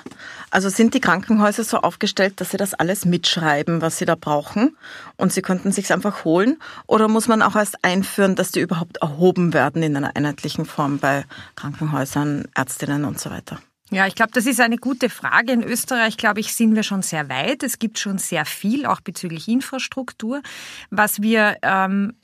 Also 0.52 0.70
sind 0.70 0.94
die 0.94 1.00
Krankenhäuser 1.02 1.64
so 1.64 1.78
aufgestellt, 1.78 2.40
dass 2.40 2.52
sie 2.52 2.58
das 2.58 2.76
alles 2.76 3.06
mitschreiben, 3.06 3.82
was 3.82 3.98
sie 3.98 4.06
da 4.06 4.16
brauchen 4.16 4.78
und 5.18 5.34
sie 5.34 5.42
könnten 5.42 5.72
sich 5.72 5.92
einfach 5.92 6.24
holen? 6.24 6.58
Oder 6.86 7.15
muss 7.16 7.30
man 7.30 7.42
auch 7.42 7.56
erst 7.56 7.82
einführen, 7.82 8.36
dass 8.36 8.52
die 8.52 8.60
überhaupt 8.60 8.98
erhoben 8.98 9.54
werden 9.54 9.82
in 9.82 9.96
einer 9.96 10.18
einheitlichen 10.18 10.66
Form 10.66 11.00
bei 11.00 11.24
Krankenhäusern, 11.56 12.44
Ärztinnen 12.54 13.06
und 13.06 13.22
so 13.22 13.30
weiter? 13.30 13.58
Ja, 13.90 14.06
ich 14.06 14.16
glaube, 14.16 14.34
das 14.34 14.46
ist 14.46 14.60
eine 14.60 14.76
gute 14.76 15.10
Frage. 15.10 15.54
In 15.54 15.64
Österreich, 15.64 16.18
glaube 16.18 16.42
ich, 16.42 16.54
sind 16.54 16.76
wir 16.76 16.84
schon 16.84 17.04
sehr 17.04 17.30
weit. 17.30 17.64
Es 17.64 17.80
gibt 17.80 18.00
schon 18.00 18.18
sehr 18.18 18.44
viel, 18.44 18.86
auch 18.86 19.00
bezüglich 19.00 19.48
Infrastruktur. 19.48 20.42
Was 20.90 21.22
wir 21.22 21.56
ähm, 21.62 22.16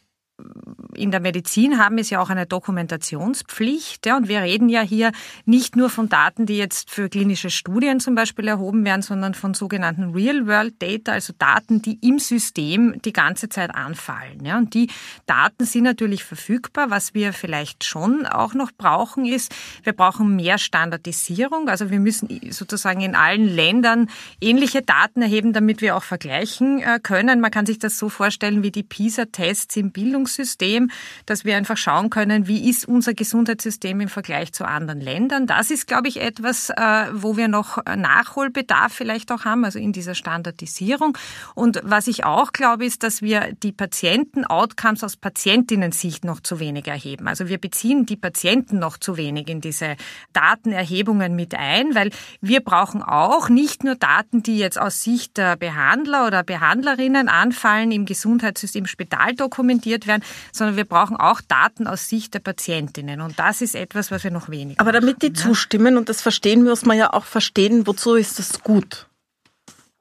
in 0.95 1.11
der 1.11 1.19
Medizin 1.19 1.77
haben 1.77 1.97
es 1.97 2.09
ja 2.09 2.21
auch 2.21 2.29
eine 2.29 2.45
Dokumentationspflicht. 2.45 4.05
Ja, 4.05 4.17
und 4.17 4.27
wir 4.27 4.41
reden 4.41 4.69
ja 4.69 4.81
hier 4.81 5.11
nicht 5.45 5.75
nur 5.75 5.89
von 5.89 6.09
Daten, 6.09 6.45
die 6.45 6.57
jetzt 6.57 6.89
für 6.89 7.09
klinische 7.09 7.49
Studien 7.49 7.99
zum 7.99 8.15
Beispiel 8.15 8.47
erhoben 8.47 8.83
werden, 8.85 9.01
sondern 9.01 9.33
von 9.33 9.53
sogenannten 9.53 10.11
Real-World-Data, 10.11 11.11
also 11.11 11.33
Daten, 11.37 11.81
die 11.81 11.97
im 12.01 12.19
System 12.19 13.01
die 13.01 13.13
ganze 13.13 13.49
Zeit 13.49 13.73
anfallen. 13.73 14.43
Ja, 14.43 14.57
und 14.57 14.73
die 14.73 14.89
Daten 15.25 15.65
sind 15.65 15.83
natürlich 15.83 16.23
verfügbar. 16.23 16.89
Was 16.89 17.13
wir 17.13 17.33
vielleicht 17.33 17.83
schon 17.83 18.25
auch 18.25 18.53
noch 18.53 18.71
brauchen, 18.71 19.25
ist, 19.25 19.53
wir 19.83 19.93
brauchen 19.93 20.35
mehr 20.35 20.57
Standardisierung. 20.57 21.69
Also 21.69 21.89
wir 21.89 21.99
müssen 21.99 22.51
sozusagen 22.51 23.01
in 23.01 23.15
allen 23.15 23.47
Ländern 23.47 24.09
ähnliche 24.39 24.81
Daten 24.81 25.21
erheben, 25.21 25.53
damit 25.53 25.81
wir 25.81 25.95
auch 25.95 26.03
vergleichen 26.03 26.81
äh, 26.81 26.99
können. 27.01 27.39
Man 27.39 27.51
kann 27.51 27.65
sich 27.65 27.79
das 27.79 27.97
so 27.97 28.09
vorstellen 28.09 28.63
wie 28.63 28.71
die 28.71 28.83
PISA-Tests 28.83 29.75
im 29.77 29.91
Bildungs 29.91 30.30
Bildungssystem, 30.31 30.89
dass 31.25 31.45
wir 31.45 31.57
einfach 31.57 31.77
schauen 31.77 32.09
können, 32.09 32.47
wie 32.47 32.69
ist 32.69 32.87
unser 32.87 33.13
Gesundheitssystem 33.13 33.99
im 34.01 34.09
Vergleich 34.09 34.53
zu 34.53 34.65
anderen 34.65 35.01
Ländern. 35.01 35.47
Das 35.47 35.71
ist, 35.71 35.87
glaube 35.87 36.07
ich, 36.07 36.21
etwas, 36.21 36.69
äh, 36.69 37.05
wo 37.13 37.37
wir 37.37 37.47
noch 37.47 37.83
Nachholbedarf 37.85 38.93
vielleicht 38.93 39.31
auch 39.31 39.45
haben, 39.45 39.65
also 39.65 39.79
in 39.79 39.91
dieser 39.91 40.15
Standardisierung. 40.15 41.17
Und 41.55 41.81
was 41.83 42.07
ich 42.07 42.23
auch 42.23 42.51
glaube, 42.51 42.85
ist, 42.85 43.03
dass 43.03 43.21
wir 43.21 43.53
die 43.63 43.71
Patienten-Outcomes 43.71 45.03
aus 45.03 45.17
Patientinnen-Sicht 45.17 46.23
noch 46.25 46.39
zu 46.39 46.59
wenig 46.59 46.87
erheben. 46.87 47.27
Also 47.27 47.47
wir 47.47 47.57
beziehen 47.57 48.05
die 48.05 48.17
Patienten 48.17 48.79
noch 48.79 48.97
zu 48.97 49.17
wenig 49.17 49.49
in 49.49 49.61
diese 49.61 49.95
Datenerhebungen 50.33 51.35
mit 51.35 51.55
ein, 51.55 51.95
weil 51.95 52.11
wir 52.39 52.61
brauchen 52.61 53.03
auch 53.03 53.49
nicht 53.49 53.83
nur 53.83 53.95
Daten, 53.95 54.43
die 54.43 54.57
jetzt 54.57 54.79
aus 54.79 55.03
Sicht 55.03 55.37
der 55.37 55.55
Behandler 55.55 56.27
oder 56.27 56.43
Behandlerinnen 56.43 57.29
anfallen, 57.29 57.91
im 57.91 58.05
Gesundheitssystem, 58.05 58.85
Spital 58.85 59.35
dokumentiert 59.41 60.07
werden, 60.07 60.10
sondern 60.51 60.75
wir 60.77 60.85
brauchen 60.85 61.17
auch 61.17 61.41
Daten 61.41 61.87
aus 61.87 62.09
Sicht 62.09 62.33
der 62.33 62.39
Patientinnen. 62.39 63.21
Und 63.21 63.39
das 63.39 63.61
ist 63.61 63.75
etwas, 63.75 64.11
was 64.11 64.23
wir 64.23 64.31
noch 64.31 64.49
weniger 64.49 64.81
Aber 64.81 64.91
damit 64.91 65.21
die 65.21 65.33
zustimmen, 65.33 65.97
und 65.97 66.09
das 66.09 66.21
verstehen, 66.21 66.63
muss 66.63 66.85
man 66.85 66.97
ja 66.97 67.13
auch 67.13 67.25
verstehen, 67.25 67.87
wozu 67.87 68.15
ist 68.15 68.39
das 68.39 68.61
gut? 68.61 69.07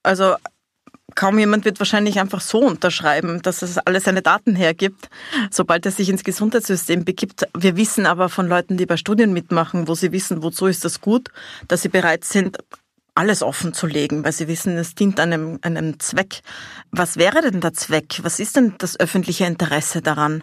Also 0.03 0.37
kaum 1.15 1.39
jemand 1.39 1.65
wird 1.65 1.79
wahrscheinlich 1.79 2.19
einfach 2.21 2.41
so 2.41 2.61
unterschreiben, 2.61 3.43
dass 3.43 3.63
es 3.63 3.79
alles 3.79 4.05
seine 4.05 4.23
Daten 4.23 4.55
hergibt, 4.55 5.09
sobald 5.51 5.85
er 5.87 5.93
sich 5.93 6.09
ins 6.09 6.25
Gesundheitssystem 6.25 7.05
begibt. 7.05 7.47
Wir 7.57 7.77
wissen 7.77 8.07
aber 8.07 8.29
von 8.29 8.49
Leuten, 8.49 8.77
die 8.77 8.87
bei 8.87 8.97
Studien 8.97 9.33
mitmachen, 9.33 9.89
wo 9.89 9.95
sie 9.95 10.13
wissen, 10.13 10.43
wozu 10.43 10.67
ist 10.67 10.85
das 10.85 11.01
gut, 11.01 11.29
dass 11.69 11.83
sie 11.83 11.89
bereit 11.89 12.25
sind, 12.25 12.59
alles 13.15 13.43
offen 13.43 13.75
zu 13.75 13.87
legen, 13.87 14.25
weil 14.25 14.33
sie 14.33 14.49
wissen, 14.49 14.77
es 14.77 14.95
dient 14.95 15.21
einem, 15.21 15.59
einem 15.63 16.01
Zweck. 16.01 16.41
Was 16.91 17.17
wäre 17.17 17.43
denn 17.43 17.61
der 17.61 17.75
Zweck? 17.75 18.21
Was 18.23 18.41
ist 18.41 18.57
denn 18.57 18.75
das 18.79 18.99
öffentliche 18.99 19.45
Interesse 19.45 20.03
daran, 20.03 20.43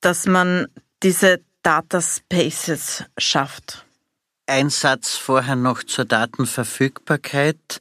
dass 0.00 0.26
man 0.26 0.68
diese 1.02 1.40
Data 1.62 2.00
Spaces 2.00 3.04
schafft? 3.18 3.84
Ein 4.46 4.70
Satz 4.70 5.16
vorher 5.16 5.56
noch 5.56 5.82
zur 5.82 6.04
Datenverfügbarkeit. 6.04 7.80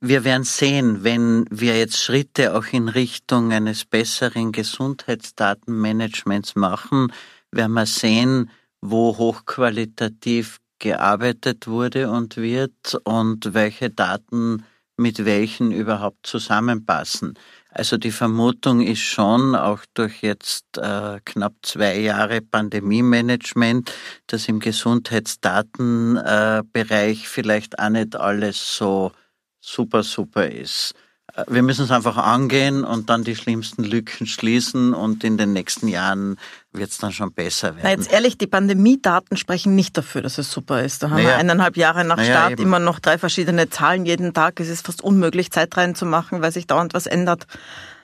Wir 0.00 0.24
werden 0.24 0.44
sehen, 0.44 1.04
wenn 1.04 1.44
wir 1.50 1.78
jetzt 1.78 1.98
Schritte 1.98 2.54
auch 2.54 2.64
in 2.72 2.88
Richtung 2.88 3.52
eines 3.52 3.84
besseren 3.84 4.52
Gesundheitsdatenmanagements 4.52 6.56
machen, 6.56 7.12
werden 7.52 7.74
wir 7.74 7.84
sehen, 7.84 8.50
wo 8.80 9.18
hochqualitativ 9.18 10.59
gearbeitet 10.80 11.68
wurde 11.68 12.10
und 12.10 12.36
wird 12.36 13.00
und 13.04 13.54
welche 13.54 13.90
Daten 13.90 14.64
mit 14.96 15.24
welchen 15.24 15.70
überhaupt 15.72 16.26
zusammenpassen. 16.26 17.38
Also 17.70 17.96
die 17.96 18.10
Vermutung 18.10 18.82
ist 18.82 19.00
schon, 19.00 19.54
auch 19.54 19.80
durch 19.94 20.20
jetzt 20.22 20.76
äh, 20.76 21.20
knapp 21.24 21.54
zwei 21.62 22.00
Jahre 22.00 22.42
Pandemie-Management, 22.42 23.90
dass 24.26 24.48
im 24.48 24.58
Gesundheitsdatenbereich 24.58 27.22
äh, 27.22 27.26
vielleicht 27.26 27.78
auch 27.78 27.88
nicht 27.88 28.16
alles 28.16 28.76
so 28.76 29.12
super, 29.60 30.02
super 30.02 30.48
ist. 30.48 30.94
Äh, 31.34 31.44
wir 31.48 31.62
müssen 31.62 31.84
es 31.84 31.90
einfach 31.90 32.16
angehen 32.16 32.84
und 32.84 33.10
dann 33.10 33.24
die 33.24 33.36
schlimmsten 33.36 33.84
Lücken 33.84 34.26
schließen 34.26 34.94
und 34.94 35.24
in 35.24 35.36
den 35.36 35.52
nächsten 35.52 35.88
Jahren 35.88 36.36
wird 36.72 36.90
es 36.90 36.98
dann 36.98 37.12
schon 37.12 37.32
besser 37.32 37.76
werden. 37.76 37.80
Na 37.82 37.90
jetzt 37.90 38.12
ehrlich, 38.12 38.38
die 38.38 38.46
Pandemiedaten 38.46 39.36
sprechen 39.36 39.74
nicht 39.74 39.96
dafür, 39.96 40.22
dass 40.22 40.38
es 40.38 40.50
super 40.50 40.82
ist. 40.82 41.02
Da 41.02 41.10
haben 41.10 41.16
naja. 41.16 41.30
wir 41.30 41.36
eineinhalb 41.36 41.76
Jahre 41.76 42.04
nach 42.04 42.16
naja, 42.16 42.32
Start 42.32 42.52
eben. 42.52 42.62
immer 42.62 42.78
noch 42.78 43.00
drei 43.00 43.18
verschiedene 43.18 43.68
Zahlen 43.70 44.06
jeden 44.06 44.34
Tag. 44.34 44.60
Es 44.60 44.68
ist 44.68 44.86
fast 44.86 45.02
unmöglich, 45.02 45.50
Zeitreihen 45.50 45.94
zu 45.94 46.06
machen, 46.06 46.42
weil 46.42 46.52
sich 46.52 46.66
dauernd 46.66 46.94
was 46.94 47.06
ändert. 47.06 47.46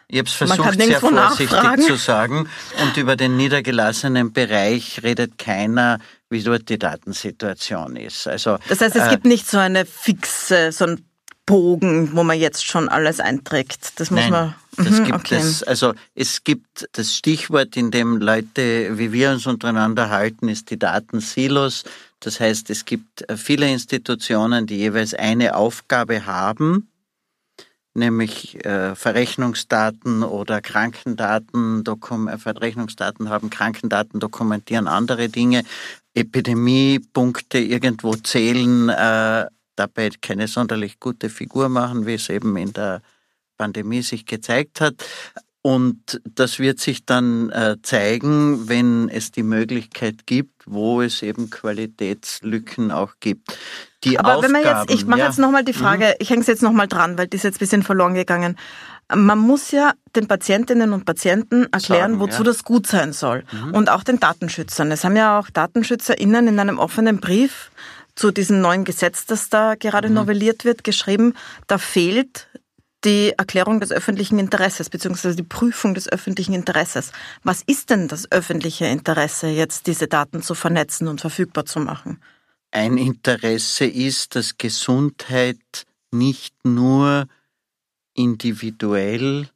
Ich 0.08 0.18
habe 0.18 0.28
es 0.28 0.34
versucht, 0.34 0.80
sehr 0.80 1.00
vorsichtig 1.00 1.50
nachfragen. 1.50 1.82
zu 1.82 1.96
sagen. 1.96 2.48
Und 2.82 2.96
über 2.96 3.16
den 3.16 3.36
niedergelassenen 3.36 4.32
Bereich 4.32 5.00
redet 5.02 5.36
keiner, 5.36 5.98
wie 6.30 6.42
dort 6.42 6.68
die 6.68 6.78
Datensituation 6.78 7.96
ist. 7.96 8.28
Also, 8.28 8.58
das 8.68 8.80
heißt, 8.80 8.94
es 8.94 9.06
äh, 9.06 9.10
gibt 9.10 9.24
nicht 9.24 9.48
so 9.48 9.58
eine 9.58 9.84
fixe, 9.84 10.70
so 10.70 10.84
ein 10.84 11.04
Bogen, 11.46 12.10
wo 12.14 12.24
man 12.24 12.38
jetzt 12.38 12.66
schon 12.66 12.88
alles 12.88 13.20
einträgt. 13.20 14.00
Das 14.00 14.10
muss 14.10 14.22
Nein, 14.22 14.30
man. 14.30 14.54
Das 14.76 14.98
mhm, 14.98 15.04
gibt 15.04 15.18
okay. 15.18 15.36
es. 15.36 15.62
Also 15.62 15.94
es 16.14 16.42
gibt 16.44 16.88
das 16.92 17.14
Stichwort, 17.14 17.76
in 17.76 17.92
dem 17.92 18.18
Leute, 18.18 18.98
wie 18.98 19.12
wir 19.12 19.30
uns 19.30 19.46
untereinander 19.46 20.10
halten, 20.10 20.48
ist 20.48 20.70
die 20.70 20.78
Datensilos. 20.78 21.84
Das 22.20 22.40
heißt, 22.40 22.68
es 22.70 22.84
gibt 22.84 23.28
äh, 23.30 23.36
viele 23.36 23.70
Institutionen, 23.70 24.66
die 24.66 24.76
jeweils 24.76 25.14
eine 25.14 25.54
Aufgabe 25.54 26.26
haben, 26.26 26.88
nämlich 27.94 28.64
äh, 28.64 28.94
Verrechnungsdaten 28.96 30.24
oder 30.24 30.60
Krankendaten, 30.60 31.84
Dokum 31.84 32.26
äh, 32.26 32.38
Verrechnungsdaten 32.38 33.28
haben, 33.28 33.50
Krankendaten 33.50 34.18
dokumentieren 34.18 34.88
andere 34.88 35.28
Dinge, 35.28 35.64
Epidemiepunkte 36.14 37.58
irgendwo 37.58 38.14
zählen, 38.14 38.88
äh, 38.88 39.46
dabei 39.76 40.10
keine 40.20 40.48
sonderlich 40.48 40.98
gute 41.00 41.30
Figur 41.30 41.68
machen, 41.68 42.06
wie 42.06 42.14
es 42.14 42.28
eben 42.28 42.56
in 42.56 42.72
der 42.72 43.02
Pandemie 43.56 44.02
sich 44.02 44.26
gezeigt 44.26 44.80
hat. 44.80 45.04
Und 45.66 46.20
das 46.24 46.60
wird 46.60 46.78
sich 46.78 47.06
dann 47.06 47.50
äh, 47.50 47.74
zeigen, 47.82 48.68
wenn 48.68 49.08
es 49.08 49.32
die 49.32 49.42
Möglichkeit 49.42 50.24
gibt, 50.24 50.62
wo 50.64 51.02
es 51.02 51.22
eben 51.22 51.50
Qualitätslücken 51.50 52.92
auch 52.92 53.14
gibt. 53.18 53.58
Die 54.04 54.16
Aber 54.16 54.36
Aufgaben, 54.36 54.54
wenn 54.54 54.62
man 54.62 54.86
jetzt, 54.86 54.94
ich 54.94 55.06
mache 55.06 55.18
ja, 55.18 55.26
jetzt 55.26 55.40
nochmal 55.40 55.64
die 55.64 55.72
Frage, 55.72 56.04
mhm. 56.04 56.14
ich 56.20 56.30
hänge 56.30 56.42
es 56.42 56.46
jetzt 56.46 56.62
nochmal 56.62 56.86
dran, 56.86 57.18
weil 57.18 57.26
die 57.26 57.36
ist 57.36 57.42
jetzt 57.42 57.56
ein 57.56 57.58
bisschen 57.58 57.82
verloren 57.82 58.14
gegangen. 58.14 58.56
Man 59.12 59.40
muss 59.40 59.72
ja 59.72 59.94
den 60.14 60.28
Patientinnen 60.28 60.92
und 60.92 61.04
Patienten 61.04 61.66
erklären, 61.72 62.12
Sagen, 62.12 62.20
wozu 62.20 62.38
ja. 62.38 62.44
das 62.44 62.62
gut 62.62 62.86
sein 62.86 63.12
soll. 63.12 63.42
Mhm. 63.50 63.74
Und 63.74 63.90
auch 63.90 64.04
den 64.04 64.20
Datenschützern. 64.20 64.92
Es 64.92 65.02
haben 65.02 65.16
ja 65.16 65.36
auch 65.36 65.50
DatenschützerInnen 65.50 66.46
in 66.46 66.60
einem 66.60 66.78
offenen 66.78 67.18
Brief 67.18 67.72
zu 68.16 68.32
diesem 68.32 68.60
neuen 68.60 68.84
Gesetz, 68.84 69.26
das 69.26 69.48
da 69.48 69.74
gerade 69.76 70.08
mhm. 70.08 70.14
novelliert 70.14 70.64
wird, 70.64 70.82
geschrieben, 70.82 71.34
da 71.66 71.78
fehlt 71.78 72.48
die 73.04 73.32
Erklärung 73.36 73.78
des 73.78 73.92
öffentlichen 73.92 74.38
Interesses 74.38 74.90
beziehungsweise 74.90 75.36
die 75.36 75.42
Prüfung 75.44 75.94
des 75.94 76.08
öffentlichen 76.08 76.54
Interesses. 76.54 77.12
Was 77.44 77.62
ist 77.62 77.90
denn 77.90 78.08
das 78.08 78.30
öffentliche 78.32 78.86
Interesse, 78.86 79.48
jetzt 79.48 79.86
diese 79.86 80.08
Daten 80.08 80.42
zu 80.42 80.54
vernetzen 80.54 81.06
und 81.06 81.20
verfügbar 81.20 81.66
zu 81.66 81.78
machen? 81.78 82.20
Ein 82.72 82.96
Interesse 82.96 83.84
ist, 83.84 84.34
dass 84.34 84.58
Gesundheit 84.58 85.86
nicht 86.10 86.54
nur 86.64 87.26
individuell 88.14 89.48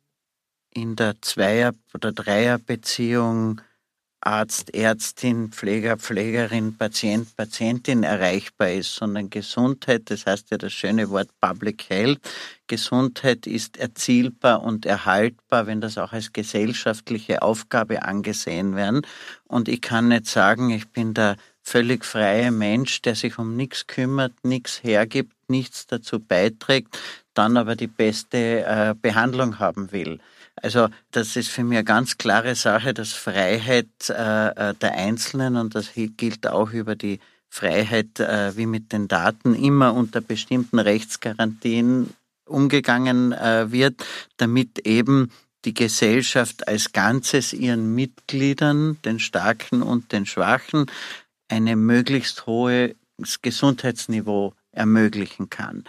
in 0.73 0.95
der 0.95 1.21
Zweier- 1.21 1.75
oder 1.93 2.13
Dreierbeziehung 2.13 3.61
Arzt, 4.23 4.75
Ärztin, 4.75 5.51
Pfleger, 5.51 5.97
Pflegerin, 5.97 6.77
Patient, 6.77 7.35
Patientin 7.37 8.03
erreichbar 8.03 8.71
ist, 8.71 8.95
sondern 8.95 9.31
Gesundheit, 9.31 10.03
das 10.11 10.27
heißt 10.27 10.51
ja 10.51 10.59
das 10.59 10.73
schöne 10.73 11.09
Wort 11.11 11.29
Public 11.41 11.89
Health, 11.89 12.21
Gesundheit 12.67 13.47
ist 13.47 13.79
erzielbar 13.79 14.63
und 14.63 14.87
erhaltbar, 14.87 15.67
wenn 15.67 15.81
das 15.81 15.99
auch 15.99 16.13
als 16.13 16.33
gesellschaftliche 16.33 17.43
Aufgabe 17.43 18.03
angesehen 18.03 18.77
werden. 18.77 19.07
Und 19.49 19.69
ich 19.69 19.81
kann 19.81 20.09
nicht 20.09 20.27
sagen, 20.27 20.71
ich 20.71 20.89
bin 20.89 21.15
der 21.15 21.37
völlig 21.63 22.05
freie 22.05 22.51
Mensch, 22.51 23.03
der 23.03 23.15
sich 23.15 23.39
um 23.39 23.57
nichts 23.57 23.87
kümmert, 23.87 24.33
nichts 24.43 24.83
hergibt, 24.83 25.33
nichts 25.49 25.87
dazu 25.87 26.21
beiträgt, 26.21 26.99
dann 27.35 27.57
aber 27.57 27.75
die 27.75 27.87
beste 27.87 28.65
äh, 28.65 28.95
Behandlung 29.01 29.59
haben 29.59 29.93
will. 29.93 30.21
Also 30.63 30.89
das 31.11 31.37
ist 31.37 31.49
für 31.49 31.65
mich 31.65 31.79
eine 31.79 31.85
ganz 31.85 32.19
klare 32.19 32.55
Sache, 32.55 32.93
dass 32.93 33.13
Freiheit 33.13 33.89
äh, 34.11 34.49
äh, 34.49 34.75
der 34.75 34.93
Einzelnen 34.93 35.57
und 35.57 35.75
das 35.75 35.93
gilt 35.95 36.47
auch 36.47 36.73
über 36.73 36.97
die 36.97 37.19
Freiheit 37.49 38.21
äh, 38.21 38.57
wie 38.57 38.67
mit 38.67 38.93
den 38.93 39.09
Daten 39.09 39.55
immer 39.55 39.95
unter 39.95 40.21
bestimmten 40.21 40.79
Rechtsgarantien 40.79 42.15
umgegangen 42.45 43.33
äh, 43.33 43.73
wird, 43.73 44.05
damit 44.37 44.81
eben 44.87 45.33
die 45.65 45.75
Gesellschaft 45.75 46.69
als 46.69 46.93
Ganzes 46.93 47.53
ihren 47.53 47.95
Mitgliedern, 47.95 48.99
den 49.05 49.19
Starken 49.19 49.83
und 49.83 50.13
den 50.13 50.27
Schwachen, 50.27 50.87
eine 51.49 51.77
möglichst 51.77 52.47
hohes 52.47 52.95
Gesundheitsniveau 53.43 54.55
ermöglichen 54.73 55.51
kann. 55.51 55.85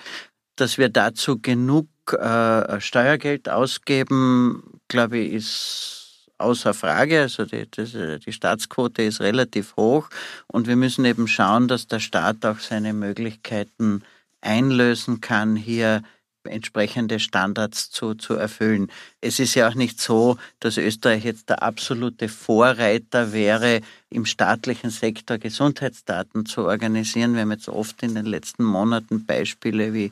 Dass 0.55 0.77
wir 0.77 0.89
dazu 0.89 1.39
genug 1.39 1.87
äh, 2.07 2.81
Steuergeld 2.81 3.49
ausgeben, 3.49 4.79
glaube 4.87 5.19
ich, 5.19 5.33
ist 5.33 6.29
außer 6.37 6.73
Frage. 6.73 7.21
Also 7.21 7.45
die, 7.45 7.69
das, 7.69 7.91
die 7.91 8.33
Staatsquote 8.33 9.03
ist 9.03 9.21
relativ 9.21 9.75
hoch 9.77 10.09
und 10.47 10.67
wir 10.67 10.75
müssen 10.75 11.05
eben 11.05 11.27
schauen, 11.27 11.67
dass 11.67 11.87
der 11.87 11.99
Staat 11.99 12.45
auch 12.45 12.59
seine 12.59 12.93
Möglichkeiten 12.93 14.03
einlösen 14.41 15.21
kann, 15.21 15.55
hier 15.55 16.01
entsprechende 16.43 17.19
Standards 17.19 17.91
zu, 17.91 18.15
zu 18.15 18.33
erfüllen. 18.33 18.91
Es 19.21 19.39
ist 19.39 19.53
ja 19.53 19.69
auch 19.69 19.75
nicht 19.75 20.01
so, 20.01 20.37
dass 20.59 20.77
Österreich 20.77 21.23
jetzt 21.23 21.49
der 21.49 21.61
absolute 21.61 22.29
Vorreiter 22.29 23.31
wäre, 23.31 23.81
im 24.09 24.25
staatlichen 24.25 24.89
Sektor 24.89 25.37
Gesundheitsdaten 25.37 26.47
zu 26.47 26.65
organisieren. 26.65 27.35
Wir 27.35 27.41
haben 27.41 27.51
jetzt 27.51 27.69
oft 27.69 28.01
in 28.01 28.15
den 28.15 28.25
letzten 28.25 28.63
Monaten 28.63 29.25
Beispiele 29.25 29.93
wie 29.93 30.11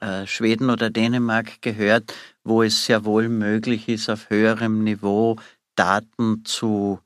äh, 0.00 0.26
Schweden 0.26 0.70
oder 0.70 0.90
Dänemark 0.90 1.62
gehört, 1.62 2.14
wo 2.42 2.62
es 2.62 2.84
sehr 2.84 3.04
wohl 3.04 3.28
möglich 3.28 3.88
ist, 3.88 4.08
auf 4.08 4.30
höherem 4.30 4.84
Niveau 4.84 5.36
Daten 5.76 6.44
zu 6.44 7.00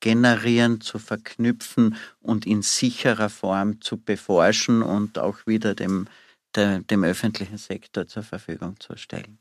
generieren, 0.00 0.80
zu 0.80 0.98
verknüpfen 0.98 1.96
und 2.20 2.46
in 2.46 2.62
sicherer 2.62 3.28
Form 3.28 3.80
zu 3.80 3.96
beforschen 3.96 4.82
und 4.82 5.18
auch 5.18 5.46
wieder 5.46 5.74
dem, 5.74 6.06
der, 6.54 6.80
dem 6.80 7.04
öffentlichen 7.04 7.58
Sektor 7.58 8.06
zur 8.06 8.22
Verfügung 8.22 8.78
zu 8.78 8.96
stellen. 8.96 9.38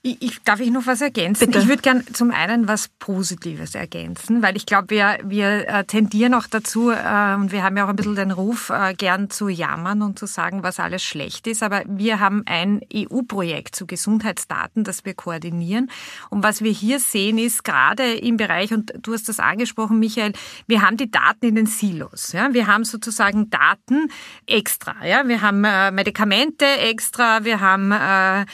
Ich, 0.00 0.22
ich, 0.22 0.42
darf 0.44 0.60
ich 0.60 0.70
noch 0.70 0.86
was 0.86 1.00
ergänzen? 1.00 1.46
Bitte. 1.46 1.58
Ich 1.58 1.68
würde 1.68 1.82
gern 1.82 2.04
zum 2.12 2.30
einen 2.30 2.68
was 2.68 2.86
Positives 3.00 3.74
ergänzen, 3.74 4.42
weil 4.42 4.56
ich 4.56 4.64
glaube, 4.64 4.90
wir, 4.90 5.18
wir 5.24 5.68
äh, 5.68 5.84
tendieren 5.84 6.34
auch 6.34 6.46
dazu, 6.46 6.90
äh, 6.90 7.34
und 7.34 7.50
wir 7.50 7.64
haben 7.64 7.76
ja 7.76 7.84
auch 7.84 7.88
ein 7.88 7.96
bisschen 7.96 8.14
den 8.14 8.30
Ruf, 8.30 8.70
äh, 8.70 8.94
gern 8.94 9.28
zu 9.28 9.48
jammern 9.48 10.02
und 10.02 10.16
zu 10.16 10.26
sagen, 10.26 10.62
was 10.62 10.78
alles 10.78 11.02
schlecht 11.02 11.48
ist. 11.48 11.64
Aber 11.64 11.82
wir 11.86 12.20
haben 12.20 12.44
ein 12.46 12.80
EU-Projekt 12.94 13.74
zu 13.74 13.86
Gesundheitsdaten, 13.88 14.84
das 14.84 15.04
wir 15.04 15.14
koordinieren. 15.14 15.90
Und 16.30 16.44
was 16.44 16.62
wir 16.62 16.70
hier 16.70 17.00
sehen, 17.00 17.36
ist 17.36 17.64
gerade 17.64 18.12
im 18.12 18.36
Bereich, 18.36 18.72
und 18.72 18.92
du 19.02 19.14
hast 19.14 19.28
das 19.28 19.40
angesprochen, 19.40 19.98
Michael, 19.98 20.32
wir 20.68 20.82
haben 20.82 20.96
die 20.96 21.10
Daten 21.10 21.44
in 21.44 21.54
den 21.56 21.66
Silos. 21.66 22.30
Ja? 22.30 22.54
Wir 22.54 22.68
haben 22.68 22.84
sozusagen 22.84 23.50
Daten 23.50 24.12
extra. 24.46 25.04
Ja? 25.04 25.26
Wir 25.26 25.42
haben 25.42 25.64
äh, 25.64 25.90
Medikamente 25.90 26.66
extra, 26.66 27.42
wir 27.42 27.58
haben 27.58 27.90
äh, 27.90 28.46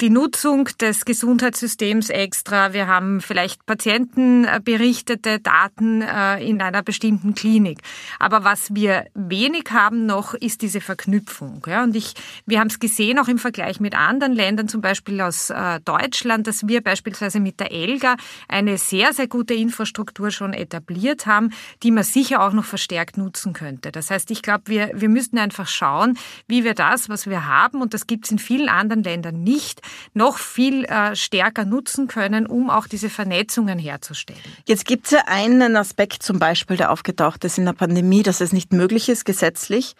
die 0.00 0.10
Nutzung 0.10 0.68
des 0.80 1.04
Gesundheitssystems 1.04 2.10
extra. 2.10 2.72
Wir 2.72 2.86
haben 2.86 3.20
vielleicht 3.20 3.64
patientenberichtete 3.66 5.40
Daten 5.40 6.02
äh, 6.02 6.44
in 6.44 6.60
einer 6.60 6.82
bestimmten 6.82 7.34
Klinik. 7.34 7.78
Aber 8.18 8.44
was 8.44 8.74
wir 8.74 9.06
wenig 9.14 9.64
haben 9.70 10.06
noch, 10.06 10.34
ist 10.34 10.62
diese 10.62 10.80
Verknüpfung. 10.80 11.62
Und 11.82 11.96
ich, 11.96 12.14
wir 12.46 12.60
haben 12.60 12.68
es 12.68 12.78
gesehen, 12.78 13.18
auch 13.18 13.28
im 13.28 13.38
Vergleich 13.38 13.80
mit 13.80 13.94
anderen 13.94 14.32
Ländern, 14.32 14.68
zum 14.68 14.80
Beispiel 14.80 15.20
aus 15.20 15.50
äh, 15.50 15.80
Deutschland, 15.84 16.46
dass 16.46 16.66
wir 16.66 16.82
beispielsweise 16.82 17.40
mit 17.40 17.60
der 17.60 17.72
ELGA 17.72 18.16
eine 18.48 18.78
sehr, 18.78 19.12
sehr 19.12 19.28
gute 19.28 19.54
Infrastruktur 19.54 20.30
schon 20.30 20.52
etabliert 20.52 21.26
haben, 21.26 21.50
die 21.82 21.90
man 21.90 22.04
sicher 22.04 22.42
auch 22.42 22.52
noch 22.52 22.64
verstärkt 22.64 23.16
nutzen 23.16 23.52
könnte. 23.52 23.92
Das 23.92 24.10
heißt, 24.10 24.30
ich 24.30 24.42
glaube, 24.42 24.64
wir, 24.66 24.90
wir 24.94 25.08
müssten 25.08 25.38
einfach 25.38 25.66
schauen, 25.66 26.18
wie 26.46 26.64
wir 26.64 26.74
das, 26.74 27.08
was 27.08 27.28
wir 27.28 27.46
haben, 27.46 27.80
und 27.80 27.94
das 27.94 28.06
gibt 28.06 28.24
es 28.24 28.30
in 28.30 28.38
vielen 28.38 28.68
anderen 28.68 29.02
Ländern 29.02 29.42
nicht, 29.42 29.67
nicht 29.68 29.82
noch 30.14 30.38
viel 30.38 30.84
äh, 30.84 31.14
stärker 31.14 31.64
nutzen 31.64 32.08
können, 32.08 32.46
um 32.46 32.70
auch 32.70 32.86
diese 32.86 33.10
Vernetzungen 33.10 33.78
herzustellen. 33.78 34.40
Jetzt 34.66 34.86
gibt 34.86 35.06
es 35.06 35.12
ja 35.12 35.24
einen 35.26 35.76
Aspekt 35.76 36.22
zum 36.22 36.38
Beispiel, 36.38 36.76
der 36.76 36.90
aufgetaucht 36.90 37.44
ist 37.44 37.58
in 37.58 37.66
der 37.66 37.72
Pandemie, 37.74 38.22
dass 38.22 38.40
es 38.40 38.52
nicht 38.52 38.72
möglich 38.72 39.08
ist, 39.08 39.24
gesetzlich 39.24 39.94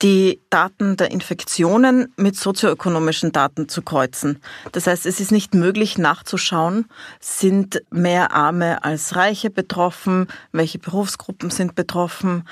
die 0.00 0.40
Daten 0.48 0.96
der 0.96 1.10
Infektionen 1.10 2.12
mit 2.16 2.36
sozioökonomischen 2.36 3.32
Daten 3.32 3.68
zu 3.68 3.82
kreuzen. 3.82 4.40
Das 4.70 4.86
heißt, 4.86 5.06
es 5.06 5.18
ist 5.18 5.32
nicht 5.32 5.54
möglich 5.54 5.98
nachzuschauen, 5.98 6.86
sind 7.18 7.82
mehr 7.90 8.32
Arme 8.32 8.84
als 8.84 9.16
Reiche 9.16 9.50
betroffen, 9.50 10.28
welche 10.52 10.78
Berufsgruppen 10.78 11.50
sind 11.50 11.74
betroffen. 11.74 12.44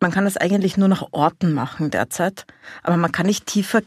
Man 0.00 0.12
kann 0.12 0.24
das 0.24 0.38
eigentlich 0.38 0.78
nur 0.78 0.88
nach 0.88 1.04
Orten 1.12 1.52
machen 1.52 1.90
derzeit, 1.90 2.46
aber 2.82 2.96
man 2.96 3.12
kann 3.12 3.26
nicht 3.26 3.44
tiefer 3.44 3.82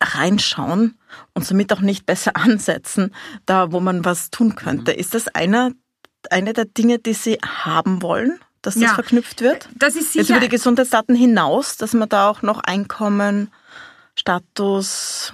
reinschauen 0.00 0.98
und 1.34 1.44
somit 1.46 1.72
auch 1.72 1.80
nicht 1.80 2.06
besser 2.06 2.32
ansetzen, 2.36 3.14
da 3.46 3.72
wo 3.72 3.80
man 3.80 4.04
was 4.04 4.30
tun 4.30 4.54
könnte. 4.54 4.92
Mhm. 4.92 4.98
Ist 4.98 5.14
das 5.14 5.28
einer, 5.28 5.72
eine 6.30 6.52
der 6.52 6.64
Dinge, 6.64 6.98
die 6.98 7.14
Sie 7.14 7.38
haben 7.44 8.02
wollen? 8.02 8.38
Dass 8.62 8.74
das 8.74 8.82
ja, 8.82 8.94
verknüpft 8.94 9.40
wird? 9.40 9.70
Das 9.74 9.96
ist 9.96 10.12
sicher. 10.12 10.20
Jetzt 10.20 10.30
über 10.30 10.40
die 10.40 10.50
Gesundheitsdaten 10.50 11.14
hinaus, 11.14 11.78
dass 11.78 11.94
man 11.94 12.10
da 12.10 12.28
auch 12.28 12.42
noch 12.42 12.60
Einkommen, 12.60 13.50
Status, 14.14 15.32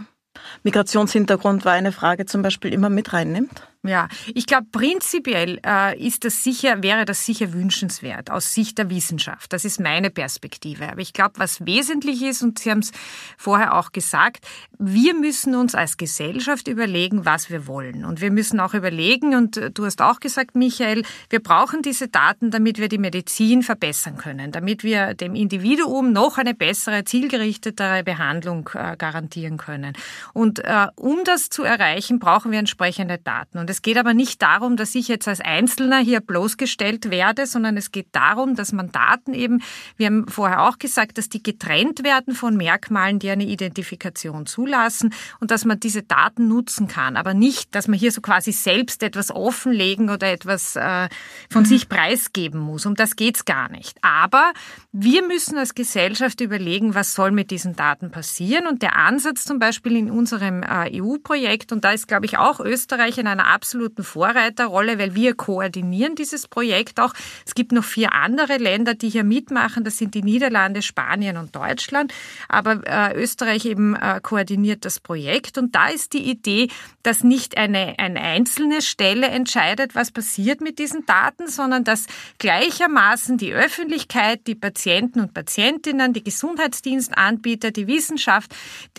Migrationshintergrund 0.62 1.64
war 1.64 1.72
eine 1.72 1.90
Frage 1.90 2.26
zum 2.26 2.42
Beispiel 2.42 2.72
immer 2.72 2.88
mit 2.88 3.12
reinnimmt? 3.12 3.66
Ja, 3.88 4.08
ich 4.34 4.46
glaube 4.46 4.66
prinzipiell 4.70 5.60
äh, 5.64 5.98
ist 5.98 6.24
das 6.24 6.42
sicher, 6.42 6.82
wäre 6.82 7.04
das 7.04 7.24
sicher 7.24 7.52
wünschenswert 7.52 8.30
aus 8.30 8.52
Sicht 8.52 8.78
der 8.78 8.90
Wissenschaft. 8.90 9.52
Das 9.52 9.64
ist 9.64 9.80
meine 9.80 10.10
Perspektive. 10.10 10.90
Aber 10.90 11.00
ich 11.00 11.12
glaube, 11.12 11.34
was 11.36 11.64
wesentlich 11.64 12.22
ist, 12.22 12.42
und 12.42 12.58
Sie 12.58 12.70
haben 12.70 12.80
es 12.80 12.92
vorher 13.36 13.74
auch 13.74 13.92
gesagt, 13.92 14.46
wir 14.78 15.14
müssen 15.14 15.54
uns 15.54 15.74
als 15.74 15.96
Gesellschaft 15.96 16.68
überlegen, 16.68 17.24
was 17.24 17.50
wir 17.50 17.66
wollen. 17.66 18.04
Und 18.04 18.20
wir 18.20 18.30
müssen 18.30 18.60
auch 18.60 18.74
überlegen, 18.74 19.34
und 19.34 19.60
du 19.74 19.84
hast 19.84 20.02
auch 20.02 20.20
gesagt, 20.20 20.56
Michael, 20.56 21.02
wir 21.30 21.40
brauchen 21.40 21.82
diese 21.82 22.08
Daten, 22.08 22.50
damit 22.50 22.78
wir 22.78 22.88
die 22.88 22.98
Medizin 22.98 23.62
verbessern 23.62 24.16
können, 24.16 24.52
damit 24.52 24.84
wir 24.84 25.14
dem 25.14 25.34
Individuum 25.34 26.12
noch 26.12 26.38
eine 26.38 26.54
bessere, 26.54 27.04
zielgerichtetere 27.04 28.02
Behandlung 28.04 28.70
äh, 28.74 28.96
garantieren 28.96 29.56
können. 29.56 29.94
Und 30.32 30.60
äh, 30.60 30.88
um 30.96 31.24
das 31.24 31.48
zu 31.48 31.62
erreichen, 31.62 32.18
brauchen 32.18 32.52
wir 32.52 32.58
entsprechende 32.58 33.18
Daten. 33.18 33.58
Und 33.58 33.70
es 33.76 33.82
geht 33.82 33.98
aber 33.98 34.14
nicht 34.14 34.40
darum, 34.40 34.78
dass 34.78 34.94
ich 34.94 35.06
jetzt 35.06 35.28
als 35.28 35.42
Einzelner 35.42 35.98
hier 35.98 36.20
bloßgestellt 36.20 37.10
werde, 37.10 37.44
sondern 37.44 37.76
es 37.76 37.92
geht 37.92 38.06
darum, 38.12 38.54
dass 38.54 38.72
man 38.72 38.90
Daten 38.90 39.34
eben, 39.34 39.62
wir 39.98 40.06
haben 40.06 40.26
vorher 40.28 40.62
auch 40.62 40.78
gesagt, 40.78 41.18
dass 41.18 41.28
die 41.28 41.42
getrennt 41.42 42.02
werden 42.02 42.34
von 42.34 42.56
Merkmalen, 42.56 43.18
die 43.18 43.28
eine 43.28 43.44
Identifikation 43.44 44.46
zulassen 44.46 45.12
und 45.40 45.50
dass 45.50 45.66
man 45.66 45.78
diese 45.78 46.02
Daten 46.02 46.48
nutzen 46.48 46.88
kann. 46.88 47.18
Aber 47.18 47.34
nicht, 47.34 47.74
dass 47.74 47.86
man 47.86 47.98
hier 47.98 48.12
so 48.12 48.22
quasi 48.22 48.50
selbst 48.50 49.02
etwas 49.02 49.30
offenlegen 49.30 50.08
oder 50.08 50.32
etwas 50.32 50.74
äh, 50.76 51.10
von 51.50 51.64
mhm. 51.64 51.66
sich 51.66 51.90
preisgeben 51.90 52.58
muss. 52.58 52.86
Um 52.86 52.94
das 52.94 53.14
geht's 53.14 53.44
gar 53.44 53.68
nicht. 53.70 53.98
Aber 54.00 54.54
wir 54.90 55.22
müssen 55.26 55.58
als 55.58 55.74
Gesellschaft 55.74 56.40
überlegen, 56.40 56.94
was 56.94 57.12
soll 57.12 57.30
mit 57.30 57.50
diesen 57.50 57.76
Daten 57.76 58.10
passieren. 58.10 58.66
Und 58.68 58.80
der 58.80 58.96
Ansatz 58.96 59.44
zum 59.44 59.58
Beispiel 59.58 59.96
in 59.96 60.10
unserem 60.10 60.62
äh, 60.62 60.98
EU-Projekt, 60.98 61.72
und 61.72 61.84
da 61.84 61.90
ist, 61.90 62.08
glaube 62.08 62.24
ich, 62.24 62.38
auch 62.38 62.58
Österreich 62.58 63.18
in 63.18 63.26
einer 63.26 63.48
absoluten 63.48 63.65
Vorreiterrolle, 63.72 64.98
weil 64.98 65.14
wir 65.14 65.34
koordinieren 65.34 66.14
dieses 66.14 66.48
Projekt 66.48 67.00
auch. 67.00 67.12
Es 67.44 67.54
gibt 67.54 67.72
noch 67.72 67.84
vier 67.84 68.12
andere 68.12 68.56
Länder, 68.58 68.94
die 68.94 69.08
hier 69.08 69.24
mitmachen. 69.24 69.84
Das 69.84 69.98
sind 69.98 70.14
die 70.14 70.22
Niederlande, 70.22 70.82
Spanien 70.82 71.36
und 71.36 71.54
Deutschland. 71.54 72.12
Aber 72.48 72.82
äh, 72.86 73.14
Österreich 73.20 73.64
eben 73.64 73.94
äh, 73.94 74.20
koordiniert 74.22 74.84
das 74.84 75.00
Projekt. 75.00 75.58
Und 75.58 75.74
da 75.74 75.88
ist 75.88 76.12
die 76.12 76.30
Idee, 76.30 76.68
dass 77.02 77.24
nicht 77.24 77.56
eine, 77.56 77.94
eine 77.98 78.20
einzelne 78.20 78.82
Stelle 78.82 79.28
entscheidet, 79.28 79.94
was 79.94 80.10
passiert 80.10 80.60
mit 80.60 80.78
diesen 80.78 81.06
Daten, 81.06 81.48
sondern 81.48 81.84
dass 81.84 82.06
gleichermaßen 82.38 83.38
die 83.38 83.52
Öffentlichkeit, 83.52 84.46
die 84.46 84.54
Patienten 84.54 85.20
und 85.20 85.34
Patientinnen, 85.34 86.12
die 86.12 86.24
Gesundheitsdienstanbieter, 86.24 87.70
die 87.70 87.86
Wissenschaft, 87.86 88.54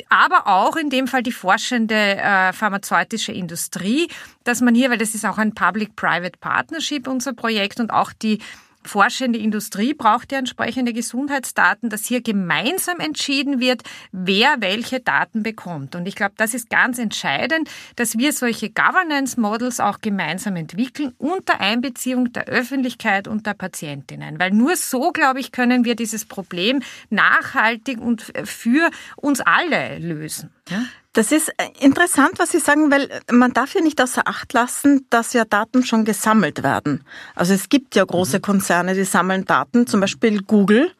aber 0.10 0.48
auch 0.48 0.76
in 0.76 0.90
dem 0.90 1.08
Fall 1.08 1.24
die 1.24 1.32
forschende 1.32 1.96
äh, 1.96 2.54
pharmazeutische 2.54 3.32
Industrie 3.32 4.08
dass 4.48 4.62
man 4.62 4.76
hier, 4.76 4.90
weil 4.90 4.98
das 4.98 5.16
ist 5.16 5.26
auch 5.26 5.38
ein 5.38 5.54
Public-Private 5.54 6.40
Partnership, 6.40 7.08
unser 7.08 7.34
Projekt 7.34 7.80
und 7.80 7.92
auch 7.92 8.14
die 8.14 8.40
forschende 8.88 9.38
Industrie 9.38 9.94
braucht 9.94 10.32
ja 10.32 10.40
entsprechende 10.40 10.94
Gesundheitsdaten, 10.94 11.90
dass 11.90 12.06
hier 12.06 12.22
gemeinsam 12.22 13.00
entschieden 13.00 13.60
wird, 13.60 13.84
wer 14.12 14.56
welche 14.60 15.00
Daten 15.00 15.44
bekommt. 15.44 15.96
Und 15.96 16.08
ich 16.08 16.16
glaube, 16.16 16.34
das 16.38 16.54
ist 16.54 16.70
ganz 16.70 16.98
entscheidend, 16.98 17.70
dass 17.96 18.18
wir 18.18 18.34
solche 18.34 18.70
Governance 18.70 19.40
Models 19.40 19.80
auch 19.80 20.00
gemeinsam 20.00 20.56
entwickeln 20.56 21.14
unter 21.18 21.60
Einbeziehung 21.60 22.32
der 22.32 22.46
Öffentlichkeit 22.46 23.28
und 23.28 23.46
der 23.46 23.54
Patientinnen. 23.54 24.40
Weil 24.40 24.52
nur 24.52 24.76
so, 24.76 25.12
glaube 25.12 25.40
ich, 25.40 25.52
können 25.52 25.86
wir 25.86 25.96
dieses 25.96 26.26
Problem 26.26 26.82
nachhaltig 27.10 28.00
und 28.00 28.32
für 28.46 28.90
uns 29.18 29.42
alle 29.42 30.00
lösen. 30.00 30.52
Ja? 30.70 30.86
Das 31.18 31.32
ist 31.32 31.50
äh, 31.58 31.70
interessant, 31.80 32.34
was 32.38 32.52
Sie 32.52 32.60
sagen, 32.60 32.92
weil 32.92 33.10
man 33.32 33.52
darf 33.52 33.74
ja 33.74 33.82
nicht 33.82 34.00
außer 34.00 34.28
Acht 34.28 34.54
lassen, 34.54 35.08
dass 35.10 35.34
ja 35.34 35.46
Daten 35.46 35.84
schon 35.84 36.06
gesammelt 36.06 36.62
werden. 36.62 37.04
Also 37.34 37.56
es 37.56 37.70
gibt 37.70 37.96
ja 37.96 38.06
große 38.06 38.38
mhm. 38.38 38.42
Konzerne, 38.44 38.94
die 38.94 39.04
sammeln 39.04 39.44
Daten, 39.44 39.88
zum 39.88 40.00
Beispiel 40.00 40.44
Google 40.44 40.92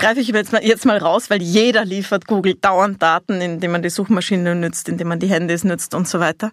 greife 0.00 0.18
ich 0.18 0.28
jetzt 0.28 0.52
mal, 0.52 0.64
jetzt 0.64 0.86
mal 0.86 0.98
raus, 0.98 1.30
weil 1.30 1.40
jeder 1.42 1.84
liefert 1.84 2.26
Google 2.26 2.54
dauernd 2.54 3.00
Daten, 3.00 3.40
indem 3.40 3.72
man 3.72 3.82
die 3.82 3.90
Suchmaschine 3.90 4.56
nützt, 4.56 4.88
indem 4.88 5.08
man 5.08 5.20
die 5.20 5.28
Handys 5.28 5.62
nützt 5.62 5.94
und 5.94 6.08
so 6.08 6.18
weiter. 6.18 6.50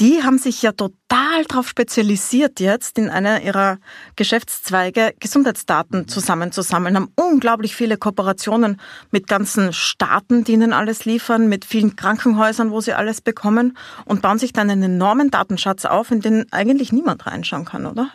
Die 0.00 0.22
haben 0.24 0.38
sich 0.38 0.62
ja 0.62 0.72
total 0.72 1.44
darauf 1.48 1.68
spezialisiert 1.68 2.60
jetzt 2.60 2.98
in 2.98 3.10
einer 3.10 3.42
ihrer 3.42 3.78
Geschäftszweige 4.16 5.14
Gesundheitsdaten 5.20 6.08
zusammenzusammeln, 6.08 6.96
haben 6.96 7.12
unglaublich 7.14 7.76
viele 7.76 7.98
Kooperationen 7.98 8.80
mit 9.10 9.28
ganzen 9.28 9.72
Staaten, 9.72 10.44
die 10.44 10.52
ihnen 10.52 10.72
alles 10.72 11.04
liefern, 11.04 11.48
mit 11.48 11.66
vielen 11.66 11.94
Krankenhäusern, 11.94 12.70
wo 12.70 12.80
sie 12.80 12.94
alles 12.94 13.20
bekommen 13.20 13.76
und 14.06 14.22
bauen 14.22 14.38
sich 14.38 14.52
dann 14.52 14.70
einen 14.70 14.94
enormen 14.94 15.30
Datenschatz 15.30 15.84
auf, 15.84 16.10
in 16.10 16.20
den 16.20 16.50
eigentlich 16.52 16.90
niemand 16.92 17.26
reinschauen 17.26 17.66
kann, 17.66 17.84
oder? 17.84 18.10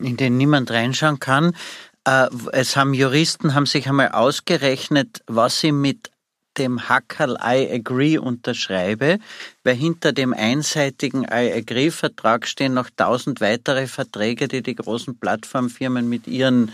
In 0.00 0.16
den 0.16 0.36
niemand 0.36 0.70
reinschauen 0.70 1.18
kann. 1.18 1.54
Äh, 2.08 2.28
es 2.52 2.76
haben 2.76 2.94
Juristen 2.94 3.54
haben 3.54 3.66
sich 3.66 3.86
einmal 3.86 4.08
ausgerechnet, 4.08 5.22
was 5.26 5.60
sie 5.60 5.72
mit 5.72 6.10
dem 6.56 6.88
Hackerl 6.88 7.36
I 7.40 7.70
agree 7.70 8.18
unterschreibe, 8.18 9.18
weil 9.62 9.74
hinter 9.76 10.12
dem 10.12 10.32
einseitigen 10.32 11.24
I 11.24 11.52
agree 11.52 11.90
Vertrag 11.90 12.48
stehen 12.48 12.74
noch 12.74 12.90
tausend 12.96 13.40
weitere 13.40 13.86
Verträge, 13.86 14.48
die 14.48 14.62
die 14.62 14.74
großen 14.74 15.18
Plattformfirmen 15.18 16.08
mit 16.08 16.26
ihren 16.26 16.72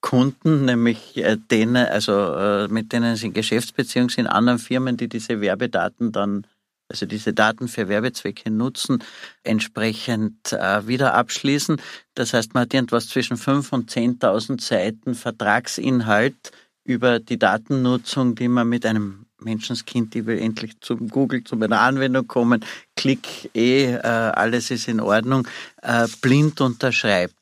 Kunden, 0.00 0.64
nämlich 0.64 1.16
äh, 1.16 1.36
denen, 1.36 1.86
also 1.86 2.34
äh, 2.34 2.68
mit 2.68 2.92
denen 2.92 3.14
sie 3.14 3.28
in 3.28 3.34
Geschäftsbeziehungen 3.34 4.10
sind, 4.10 4.26
anderen 4.26 4.58
Firmen, 4.58 4.96
die 4.96 5.08
diese 5.08 5.40
Werbedaten 5.40 6.10
dann 6.10 6.44
also 6.92 7.06
diese 7.06 7.32
Daten 7.32 7.68
für 7.68 7.88
Werbezwecke 7.88 8.50
nutzen, 8.50 9.02
entsprechend 9.42 10.52
äh, 10.52 10.86
wieder 10.86 11.14
abschließen. 11.14 11.80
Das 12.14 12.34
heißt, 12.34 12.52
man 12.52 12.64
hat 12.64 12.74
irgendwas 12.74 13.08
zwischen 13.08 13.38
5.000 13.38 13.72
und 13.72 13.90
10.000 13.90 14.60
Seiten 14.60 15.14
Vertragsinhalt 15.14 16.52
über 16.84 17.18
die 17.18 17.38
Datennutzung, 17.38 18.34
die 18.34 18.48
man 18.48 18.68
mit 18.68 18.84
einem 18.84 19.24
Menschenskind, 19.38 20.12
die 20.12 20.26
will 20.26 20.38
endlich 20.38 20.78
zum 20.80 21.08
Google, 21.08 21.42
zu 21.44 21.56
meiner 21.56 21.80
Anwendung 21.80 22.26
kommen, 22.26 22.64
klick 22.94 23.50
eh, 23.54 23.94
äh, 23.94 23.98
alles 24.00 24.70
ist 24.70 24.86
in 24.86 25.00
Ordnung, 25.00 25.48
äh, 25.80 26.06
blind 26.20 26.60
unterschreibt. 26.60 27.34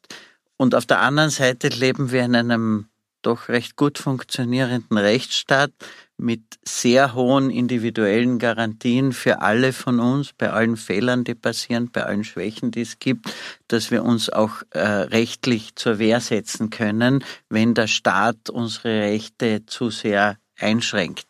Und 0.57 0.75
auf 0.75 0.87
der 0.87 1.01
anderen 1.01 1.31
Seite 1.31 1.69
leben 1.69 2.13
wir 2.13 2.23
in 2.23 2.37
einem 2.37 2.90
doch 3.23 3.49
recht 3.49 3.77
gut 3.77 3.99
funktionierenden 3.99 4.99
Rechtsstaat 4.99 5.73
mit 6.17 6.43
sehr 6.65 7.15
hohen 7.15 7.51
individuellen 7.51 8.39
Garantien 8.39 9.13
für 9.13 9.41
alle 9.41 9.73
von 9.73 10.01
uns, 10.01 10.33
bei 10.33 10.51
allen 10.51 10.77
Fehlern, 10.77 11.25
die 11.25 11.35
passieren, 11.35 11.91
bei 11.91 12.05
allen 12.05 12.25
Schwächen, 12.25 12.71
die 12.71 12.83
es 12.83 12.99
gibt, 12.99 13.33
dass 13.69 13.91
wir 13.91 14.05
uns 14.05 14.31
auch 14.31 14.63
äh, 14.71 14.81
rechtlich 14.81 15.75
zur 15.77 15.99
Wehr 15.99 16.21
setzen 16.21 16.71
können, 16.71 17.25
wenn 17.49 17.75
der 17.75 17.87
Staat 17.87 18.51
unsere 18.51 19.01
Rechte 19.03 19.65
zu 19.67 19.91
sehr 19.91 20.37
einschränkt. 20.59 21.27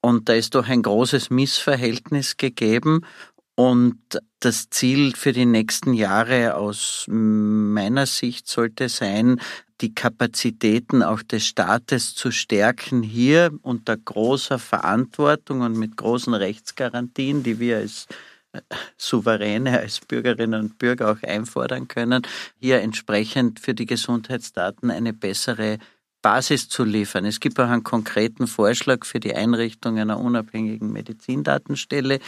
Und 0.00 0.28
da 0.28 0.34
ist 0.34 0.54
doch 0.54 0.68
ein 0.68 0.82
großes 0.82 1.30
Missverhältnis 1.30 2.36
gegeben 2.36 3.06
und 3.54 3.98
das 4.40 4.70
Ziel 4.70 5.14
für 5.14 5.32
die 5.32 5.46
nächsten 5.46 5.94
Jahre 5.94 6.56
aus 6.56 7.04
meiner 7.08 8.06
Sicht 8.06 8.48
sollte 8.48 8.88
sein, 8.88 9.40
die 9.82 9.94
Kapazitäten 9.94 11.02
auch 11.02 11.22
des 11.22 11.44
Staates 11.44 12.14
zu 12.14 12.30
stärken, 12.30 13.02
hier 13.02 13.50
unter 13.62 13.96
großer 13.96 14.58
Verantwortung 14.58 15.60
und 15.60 15.76
mit 15.76 15.96
großen 15.96 16.32
Rechtsgarantien, 16.32 17.42
die 17.42 17.58
wir 17.58 17.78
als 17.78 18.06
äh, 18.52 18.60
Souveräne, 18.96 19.80
als 19.80 20.00
Bürgerinnen 20.00 20.60
und 20.60 20.78
Bürger 20.78 21.10
auch 21.10 21.22
einfordern 21.22 21.88
können, 21.88 22.22
hier 22.60 22.80
entsprechend 22.80 23.58
für 23.58 23.74
die 23.74 23.86
Gesundheitsdaten 23.86 24.90
eine 24.90 25.12
bessere 25.12 25.78
Basis 26.22 26.68
zu 26.68 26.84
liefern. 26.84 27.24
Es 27.24 27.40
gibt 27.40 27.58
auch 27.58 27.68
einen 27.68 27.82
konkreten 27.82 28.46
Vorschlag 28.46 29.04
für 29.04 29.18
die 29.18 29.34
Einrichtung 29.34 29.98
einer 29.98 30.20
unabhängigen 30.20 30.92
Medizindatenstelle, 30.92 32.20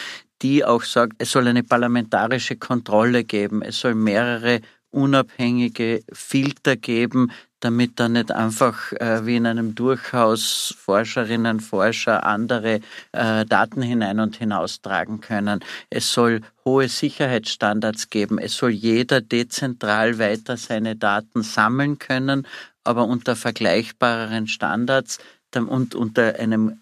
die 0.42 0.64
auch 0.64 0.82
sagt, 0.82 1.14
es 1.18 1.30
soll 1.30 1.46
eine 1.46 1.62
parlamentarische 1.62 2.56
Kontrolle 2.56 3.22
geben, 3.22 3.62
es 3.62 3.78
soll 3.78 3.94
mehrere 3.94 4.60
unabhängige 4.94 6.02
Filter 6.12 6.76
geben, 6.76 7.32
damit 7.60 7.98
da 7.98 8.08
nicht 8.08 8.30
einfach 8.30 8.92
äh, 8.92 9.24
wie 9.24 9.36
in 9.36 9.46
einem 9.46 9.74
Durchhaus 9.74 10.74
Forscherinnen, 10.78 11.60
Forscher 11.60 12.24
andere 12.24 12.80
äh, 13.12 13.46
Daten 13.46 13.80
hinein 13.80 14.20
und 14.20 14.36
hinaustragen 14.36 15.20
können. 15.20 15.60
Es 15.88 16.12
soll 16.12 16.42
hohe 16.64 16.88
Sicherheitsstandards 16.88 18.10
geben. 18.10 18.38
Es 18.38 18.56
soll 18.56 18.70
jeder 18.70 19.22
dezentral 19.22 20.18
weiter 20.18 20.58
seine 20.58 20.94
Daten 20.94 21.42
sammeln 21.42 21.98
können, 21.98 22.46
aber 22.84 23.06
unter 23.06 23.34
vergleichbareren 23.34 24.46
Standards 24.46 25.18
und 25.54 25.94
unter 25.94 26.38
einem 26.38 26.80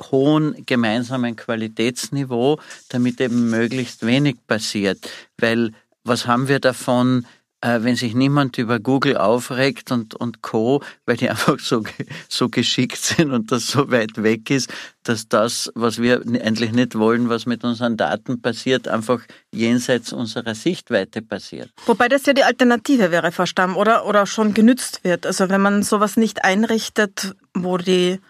hohen 0.00 0.64
gemeinsamen 0.64 1.36
Qualitätsniveau, 1.36 2.60
damit 2.88 3.20
eben 3.20 3.50
möglichst 3.50 4.06
wenig 4.06 4.36
passiert. 4.46 4.98
Weil 5.36 5.72
was 6.08 6.26
haben 6.26 6.48
wir 6.48 6.60
davon, 6.60 7.26
äh, 7.60 7.82
wenn 7.82 7.96
sich 7.96 8.14
niemand 8.14 8.56
über 8.58 8.78
Google 8.78 9.16
aufregt 9.16 9.90
und, 9.90 10.14
und 10.14 10.42
Co., 10.42 10.82
weil 11.06 11.16
die 11.16 11.28
einfach 11.30 11.58
so, 11.58 11.82
so 12.28 12.48
geschickt 12.48 12.98
sind 12.98 13.32
und 13.32 13.50
das 13.50 13.66
so 13.66 13.90
weit 13.90 14.22
weg 14.22 14.50
ist, 14.50 14.72
dass 15.02 15.28
das, 15.28 15.70
was 15.74 16.00
wir 16.00 16.22
eigentlich 16.22 16.72
nicht 16.72 16.96
wollen, 16.96 17.28
was 17.28 17.46
mit 17.46 17.64
unseren 17.64 17.96
Daten 17.96 18.40
passiert, 18.40 18.88
einfach 18.88 19.20
jenseits 19.52 20.12
unserer 20.12 20.54
Sichtweite 20.54 21.22
passiert. 21.22 21.70
Wobei 21.86 22.08
das 22.08 22.26
ja 22.26 22.32
die 22.32 22.44
Alternative 22.44 23.10
wäre, 23.10 23.32
Frau 23.32 23.46
Stamm, 23.46 23.76
oder, 23.76 24.06
oder 24.06 24.26
schon 24.26 24.54
genützt 24.54 25.02
wird. 25.02 25.26
Also 25.26 25.48
wenn 25.48 25.60
man 25.60 25.82
sowas 25.82 26.16
nicht 26.16 26.44
einrichtet, 26.44 27.34
wo 27.54 27.78
die 27.78 28.20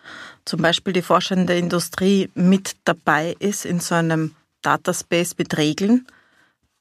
zum 0.44 0.62
Beispiel 0.62 0.94
die 0.94 1.02
forschende 1.02 1.58
Industrie 1.58 2.30
mit 2.34 2.76
dabei 2.84 3.36
ist 3.38 3.66
in 3.66 3.80
so 3.80 3.94
einem 3.94 4.34
Dataspace 4.62 5.36
mit 5.36 5.58
Regeln, 5.58 6.06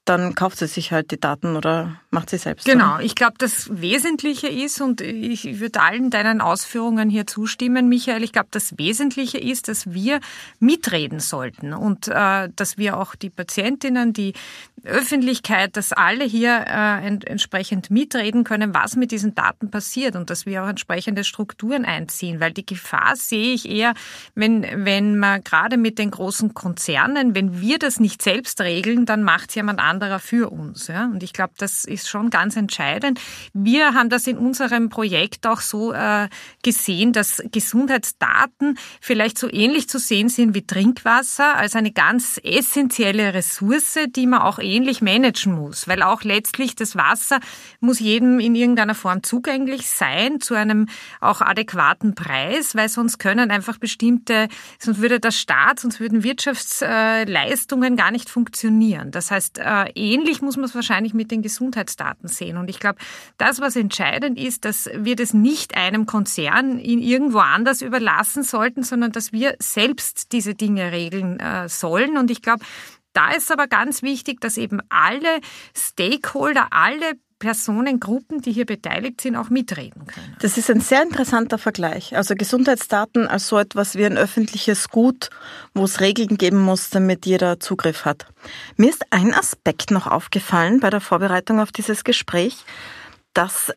dann 0.08 0.34
kauft 0.34 0.58
sie 0.58 0.66
sich 0.66 0.92
halt 0.92 1.10
die 1.10 1.20
Daten 1.20 1.56
oder 1.56 2.00
macht 2.10 2.30
sie 2.30 2.38
selbst. 2.38 2.64
Genau, 2.64 2.94
oder? 2.94 3.04
ich 3.04 3.14
glaube, 3.14 3.34
das 3.38 3.68
Wesentliche 3.70 4.48
ist, 4.48 4.80
und 4.80 5.00
ich 5.00 5.60
würde 5.60 5.80
allen 5.80 6.10
deinen 6.10 6.40
Ausführungen 6.40 7.10
hier 7.10 7.26
zustimmen, 7.26 7.88
Michael, 7.88 8.22
ich 8.22 8.32
glaube, 8.32 8.48
das 8.50 8.78
Wesentliche 8.78 9.38
ist, 9.38 9.68
dass 9.68 9.92
wir 9.92 10.20
mitreden 10.60 11.20
sollten 11.20 11.74
und 11.74 12.08
äh, 12.08 12.48
dass 12.54 12.78
wir 12.78 12.96
auch 12.96 13.14
die 13.14 13.30
Patientinnen, 13.30 14.12
die 14.12 14.32
Öffentlichkeit, 14.84 15.76
dass 15.76 15.92
alle 15.92 16.24
hier 16.24 16.64
äh, 16.66 17.06
ent 17.06 17.26
entsprechend 17.26 17.90
mitreden 17.90 18.44
können, 18.44 18.74
was 18.74 18.96
mit 18.96 19.10
diesen 19.10 19.34
Daten 19.34 19.70
passiert 19.70 20.16
und 20.16 20.30
dass 20.30 20.46
wir 20.46 20.62
auch 20.62 20.68
entsprechende 20.68 21.24
Strukturen 21.24 21.84
einziehen, 21.84 22.40
weil 22.40 22.52
die 22.52 22.64
Gefahr 22.64 23.16
sehe 23.16 23.54
ich 23.54 23.68
eher, 23.68 23.94
wenn, 24.34 24.64
wenn 24.84 25.18
man 25.18 25.42
gerade 25.42 25.76
mit 25.76 25.98
den 25.98 26.10
großen 26.10 26.54
Konzernen, 26.54 27.34
wenn 27.34 27.60
wir 27.60 27.78
das 27.78 28.00
nicht 28.00 28.22
selbst 28.22 28.60
regeln, 28.60 29.04
dann 29.04 29.22
macht 29.22 29.50
es 29.50 29.56
jemand 29.56 29.80
anderer 29.98 30.20
für 30.20 30.50
uns. 30.50 30.86
Ja? 30.86 31.06
Und 31.06 31.22
ich 31.24 31.32
glaube, 31.32 31.54
das 31.58 31.84
ist 31.84 32.08
schon 32.08 32.30
ganz 32.30 32.56
entscheidend. 32.56 33.20
Wir 33.52 33.94
haben 33.94 34.10
das 34.10 34.26
in 34.28 34.38
unserem 34.38 34.90
Projekt 34.90 35.46
auch 35.46 35.60
so 35.60 35.92
äh, 35.92 36.28
gesehen, 36.62 37.12
dass 37.12 37.42
Gesundheitsdaten 37.50 38.78
vielleicht 39.00 39.38
so 39.38 39.50
ähnlich 39.50 39.88
zu 39.88 39.98
sehen 39.98 40.28
sind 40.28 40.54
wie 40.54 40.64
Trinkwasser, 40.64 41.56
als 41.56 41.74
eine 41.74 41.90
ganz 41.90 42.40
essentielle 42.44 43.34
Ressource, 43.34 43.98
die 44.08 44.26
man 44.26 44.40
auch 44.40 44.60
ähnlich 44.60 45.02
managen 45.02 45.54
muss, 45.54 45.88
weil 45.88 46.02
auch 46.02 46.22
letztlich 46.22 46.76
das 46.76 46.94
Wasser 46.94 47.40
muss 47.80 47.98
jedem 47.98 48.38
in 48.38 48.54
irgendeiner 48.54 48.94
Form 48.94 49.24
zugänglich 49.24 49.88
sein, 49.88 50.40
zu 50.40 50.54
einem 50.54 50.86
auch 51.20 51.40
adäquaten 51.40 52.14
Preis, 52.14 52.76
weil 52.76 52.88
sonst 52.88 53.18
können 53.18 53.50
einfach 53.50 53.78
bestimmte, 53.78 54.48
sonst 54.78 55.00
würde 55.00 55.18
der 55.18 55.32
Staat, 55.32 55.80
sonst 55.80 55.98
würden 55.98 56.22
Wirtschaftsleistungen 56.22 57.96
gar 57.96 58.12
nicht 58.12 58.30
funktionieren. 58.30 59.10
Das 59.10 59.30
heißt, 59.30 59.58
äh, 59.88 60.14
ähnlich 60.14 60.42
muss 60.42 60.56
man 60.56 60.66
es 60.66 60.74
wahrscheinlich 60.74 61.14
mit 61.14 61.30
den 61.30 61.42
Gesundheitsdaten 61.42 62.28
sehen. 62.28 62.56
Und 62.56 62.70
ich 62.70 62.80
glaube, 62.80 62.98
das, 63.36 63.60
was 63.60 63.76
entscheidend 63.76 64.38
ist, 64.38 64.64
dass 64.64 64.88
wir 64.94 65.16
das 65.16 65.34
nicht 65.34 65.76
einem 65.76 66.06
Konzern 66.06 66.78
in 66.78 67.00
irgendwo 67.00 67.38
anders 67.38 67.82
überlassen 67.82 68.42
sollten, 68.42 68.82
sondern 68.82 69.12
dass 69.12 69.32
wir 69.32 69.56
selbst 69.58 70.32
diese 70.32 70.54
Dinge 70.54 70.92
regeln 70.92 71.40
äh, 71.40 71.68
sollen. 71.68 72.16
Und 72.16 72.30
ich 72.30 72.42
glaube, 72.42 72.64
da 73.12 73.32
ist 73.32 73.50
aber 73.50 73.66
ganz 73.66 74.02
wichtig, 74.02 74.40
dass 74.40 74.56
eben 74.56 74.80
alle 74.90 75.40
Stakeholder, 75.74 76.68
alle 76.70 77.14
Personengruppen, 77.38 78.42
die 78.42 78.52
hier 78.52 78.66
beteiligt 78.66 79.20
sind, 79.20 79.36
auch 79.36 79.50
mitreden 79.50 80.06
können. 80.06 80.36
Das 80.40 80.58
ist 80.58 80.70
ein 80.70 80.80
sehr 80.80 81.02
interessanter 81.02 81.58
Vergleich. 81.58 82.16
Also 82.16 82.34
Gesundheitsdaten 82.34 83.26
als 83.26 83.48
so 83.48 83.58
etwas 83.58 83.96
wie 83.96 84.04
ein 84.04 84.18
öffentliches 84.18 84.88
Gut, 84.88 85.30
wo 85.74 85.84
es 85.84 86.00
Regeln 86.00 86.36
geben 86.36 86.58
muss, 86.58 86.90
damit 86.90 87.26
jeder 87.26 87.60
Zugriff 87.60 88.04
hat. 88.04 88.26
Mir 88.76 88.90
ist 88.90 89.04
ein 89.10 89.34
Aspekt 89.34 89.90
noch 89.90 90.06
aufgefallen 90.06 90.80
bei 90.80 90.90
der 90.90 91.00
Vorbereitung 91.00 91.60
auf 91.60 91.72
dieses 91.72 92.04
Gespräch, 92.04 92.56
dass 93.34 93.72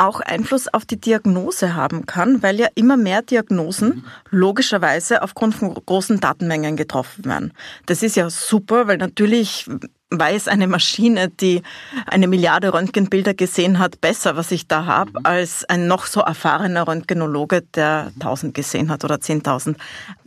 auch 0.00 0.20
Einfluss 0.20 0.66
auf 0.66 0.86
die 0.86 0.98
Diagnose 0.98 1.74
haben 1.74 2.06
kann, 2.06 2.42
weil 2.42 2.58
ja 2.58 2.68
immer 2.74 2.96
mehr 2.96 3.20
Diagnosen 3.20 4.04
logischerweise 4.30 5.22
aufgrund 5.22 5.54
von 5.54 5.74
großen 5.74 6.20
Datenmengen 6.20 6.76
getroffen 6.76 7.26
werden. 7.26 7.52
Das 7.84 8.02
ist 8.02 8.16
ja 8.16 8.30
super, 8.30 8.86
weil 8.86 8.96
natürlich 8.96 9.68
weiß 10.10 10.48
eine 10.48 10.66
Maschine, 10.66 11.28
die 11.28 11.62
eine 12.06 12.26
Milliarde 12.26 12.74
Röntgenbilder 12.74 13.34
gesehen 13.34 13.78
hat, 13.78 14.00
besser, 14.00 14.36
was 14.36 14.50
ich 14.50 14.66
da 14.66 14.86
habe, 14.86 15.12
als 15.22 15.64
ein 15.64 15.86
noch 15.86 16.06
so 16.06 16.20
erfahrener 16.20 16.86
Röntgenologe, 16.88 17.62
der 17.74 18.12
tausend 18.18 18.54
gesehen 18.54 18.90
hat 18.90 19.04
oder 19.04 19.20
zehntausend. 19.20 19.78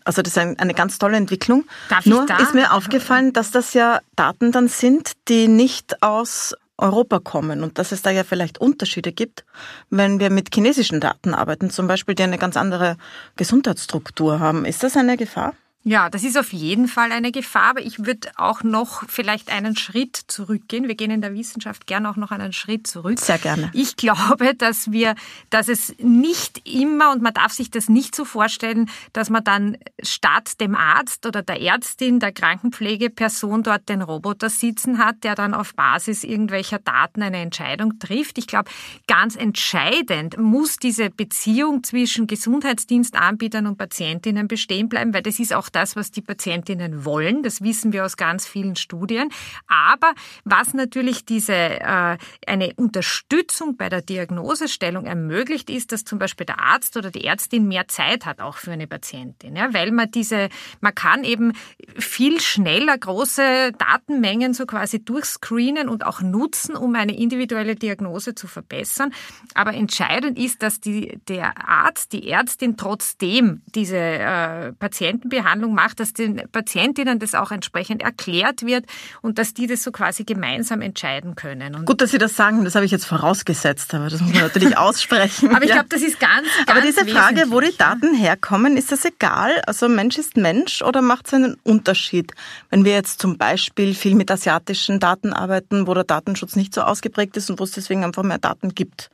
Also 0.06 0.22
das 0.22 0.36
ist 0.36 0.38
eine 0.38 0.74
ganz 0.74 1.00
tolle 1.00 1.18
Entwicklung. 1.18 1.66
Darf 1.90 2.06
Nur 2.06 2.26
da? 2.26 2.38
ist 2.38 2.54
mir 2.54 2.74
aufgefallen, 2.74 3.34
dass 3.34 3.52
das 3.52 3.74
ja 3.74 4.00
Daten 4.16 4.52
dann 4.52 4.68
sind, 4.68 5.14
die 5.28 5.48
nicht 5.48 6.02
aus 6.02 6.56
Europa 6.78 7.20
kommen 7.20 7.64
und 7.64 7.78
dass 7.78 7.92
es 7.92 8.02
da 8.02 8.10
ja 8.10 8.24
vielleicht 8.24 8.58
Unterschiede 8.58 9.12
gibt, 9.12 9.46
wenn 9.90 10.20
wir 10.20 10.30
mit 10.30 10.54
chinesischen 10.54 11.00
Daten 11.00 11.34
arbeiten, 11.34 11.70
zum 11.70 11.88
Beispiel, 11.88 12.16
die 12.16 12.24
eine 12.24 12.38
ganz 12.38 12.58
andere 12.58 12.98
Gesundheitsstruktur 13.36 14.40
haben. 14.40 14.66
Ist 14.66 14.84
das 14.84 14.98
eine 14.98 15.16
Gefahr? 15.16 15.54
Ja, 15.86 16.10
das 16.10 16.24
ist 16.24 16.38
auf 16.38 16.54
jeden 16.54 16.88
Fall 16.88 17.12
eine 17.12 17.34
Gefahr, 17.34 17.72
aber 17.72 17.82
ich 17.82 18.06
würde 18.06 18.30
auch 18.38 18.64
noch 18.64 19.04
vielleicht 19.10 19.52
einen 19.52 19.76
Schritt 19.76 20.16
zurückgehen. 20.16 20.88
Wir 20.88 20.96
gehen 20.96 21.12
in 21.12 21.20
der 21.20 21.34
Wissenschaft 21.34 21.88
gerne 21.88 22.10
auch 22.10 22.16
noch 22.16 22.32
einen 22.32 22.54
Schritt 22.54 22.88
zurück. 22.88 23.20
Sehr 23.20 23.38
gerne. 23.38 23.70
Ich 23.74 23.98
glaube, 23.98 24.56
dass 24.56 24.94
wir, 24.94 25.16
dass 25.50 25.68
es 25.68 25.94
nicht 26.00 26.66
immer, 26.66 27.12
und 27.12 27.22
man 27.22 27.34
darf 27.34 27.52
sich 27.52 27.70
das 27.70 27.90
nicht 27.90 28.16
so 28.16 28.24
vorstellen, 28.24 28.90
dass 29.12 29.30
man 29.30 29.44
dann 29.44 29.78
statt 30.02 30.62
dem 30.62 30.74
Arzt 30.74 31.26
oder 31.26 31.42
der 31.42 31.60
Ärztin, 31.60 32.22
der 32.22 32.32
Krankenpflegeperson 32.32 33.64
dort 33.64 33.90
den 33.90 34.02
Roboter 34.02 34.50
sitzen 34.50 35.00
hat, 35.00 35.26
der 35.26 35.36
dann 35.36 35.54
auf 35.54 35.76
Basis 35.76 36.24
irgendwelcher 36.24 36.80
Daten 36.80 37.22
eine 37.22 37.42
Entscheidung 37.42 38.00
trifft. 38.00 38.38
Ich 38.38 38.48
glaube, 38.48 38.72
ganz 39.08 39.36
entscheidend 39.36 40.38
muss 40.38 40.78
diese 40.78 41.10
Beziehung 41.10 41.84
zwischen 41.84 42.26
Gesundheitsdienstanbietern 42.26 43.68
und 43.68 43.78
Patientinnen 43.78 44.48
bestehen 44.48 44.88
bleiben, 44.88 45.14
weil 45.14 45.24
das 45.24 45.40
ist 45.40 45.54
auch 45.54 45.73
das, 45.76 45.96
was 45.96 46.12
die 46.12 46.22
Patientinnen 46.22 47.06
wollen. 47.06 47.44
Das 47.44 47.62
wissen 47.62 47.94
wir 47.94 48.06
aus 48.06 48.18
ganz 48.18 48.48
vielen 48.48 48.76
Studien. 48.76 49.30
Aber 49.68 50.14
was 50.44 50.74
natürlich 50.74 51.26
diese 51.26 51.54
äh, 51.54 52.18
eine 52.48 52.74
Unterstützung 52.76 53.78
bei 53.78 53.90
der 53.90 54.02
Diagnosestellung 54.02 55.06
ermöglicht, 55.06 55.70
ist, 55.70 55.92
dass 55.92 56.04
zum 56.04 56.20
Beispiel 56.20 56.46
der 56.46 56.60
Arzt 56.60 56.98
oder 56.98 57.12
die 57.12 57.26
Ärztin 57.26 57.68
mehr 57.68 57.88
Zeit 57.88 58.26
hat 58.26 58.40
auch 58.40 58.58
für 58.58 58.72
eine 58.72 58.88
Patientin, 58.88 59.56
ja, 59.56 59.74
weil 59.74 59.92
man 59.92 60.12
diese, 60.12 60.50
man 60.82 60.96
kann 60.96 61.24
eben 61.24 61.54
viel 61.98 62.40
schneller 62.42 62.98
große 62.98 63.72
Datenmengen 63.78 64.54
so 64.54 64.66
quasi 64.66 65.04
durchscreenen 65.04 65.90
und 65.90 66.06
auch 66.06 66.22
nutzen, 66.22 66.76
um 66.76 66.96
eine 66.96 67.18
individuelle 67.18 67.76
Diagnose 67.76 68.36
zu 68.36 68.48
verbessern. 68.48 69.14
Aber 69.54 69.74
entscheidend 69.74 70.38
ist, 70.38 70.62
dass 70.62 70.80
die, 70.80 71.20
der 71.28 71.68
Arzt, 71.68 72.14
die 72.14 72.30
Ärztin 72.30 72.78
trotzdem 72.78 73.62
diese 73.74 73.98
äh, 73.98 74.74
Patientenbehandlung 74.74 75.63
Behandlung 75.64 75.74
macht, 75.74 76.00
dass 76.00 76.14
den 76.14 76.42
Patientinnen 76.52 77.20
das 77.20 77.36
auch 77.36 77.52
entsprechend 77.52 78.02
erklärt 78.02 78.66
wird 78.66 78.86
und 79.22 79.38
dass 79.38 79.54
die 79.54 79.68
das 79.68 79.84
so 79.84 79.92
quasi 79.92 80.24
gemeinsam 80.24 80.82
entscheiden 80.82 81.36
können. 81.36 81.76
Und 81.76 81.86
Gut, 81.86 82.02
dass 82.02 82.12
Sie 82.12 82.18
das 82.18 82.36
sagen, 82.36 82.64
das 82.64 82.76
habe 82.76 82.86
ich 82.86 82.92
jetzt 82.92 83.06
vorausgesetzt, 83.06 83.94
aber 83.94 84.10
das 84.10 84.22
muss 84.22 84.34
man 84.34 84.44
natürlich 84.44 84.78
aussprechen. 84.84 85.56
aber 85.56 85.64
ich 85.64 85.72
glaube, 85.72 85.90
das 85.90 86.02
ist 86.02 86.20
ganz, 86.20 86.48
ganz 86.66 86.70
Aber 86.70 86.82
diese 86.82 87.06
Frage, 87.06 87.46
wo 87.50 87.60
die 87.60 87.76
Daten 87.76 88.14
herkommen, 88.14 88.78
ist 88.78 88.92
das 88.92 89.06
egal? 89.06 89.62
Also 89.66 89.88
Mensch 89.88 90.18
ist 90.18 90.38
Mensch 90.38 90.82
oder 90.82 91.02
macht 91.02 91.28
es 91.28 91.34
einen 91.34 91.58
Unterschied? 91.64 92.34
Wenn 92.70 92.86
wir 92.86 92.94
jetzt 92.94 93.22
zum 93.22 93.38
Beispiel 93.38 93.94
viel 93.94 94.16
mit 94.16 94.30
asiatischen 94.32 95.00
Daten 95.00 95.34
arbeiten, 95.34 95.88
wo 95.88 95.94
der 95.94 96.04
Datenschutz 96.04 96.56
nicht 96.56 96.74
so 96.74 96.82
ausgeprägt 96.82 97.38
ist 97.38 97.50
und 97.50 97.60
wo 97.60 97.64
es 97.64 97.72
deswegen 97.72 98.04
einfach 98.04 98.24
mehr 98.24 98.38
Daten 98.40 98.74
gibt 98.76 99.10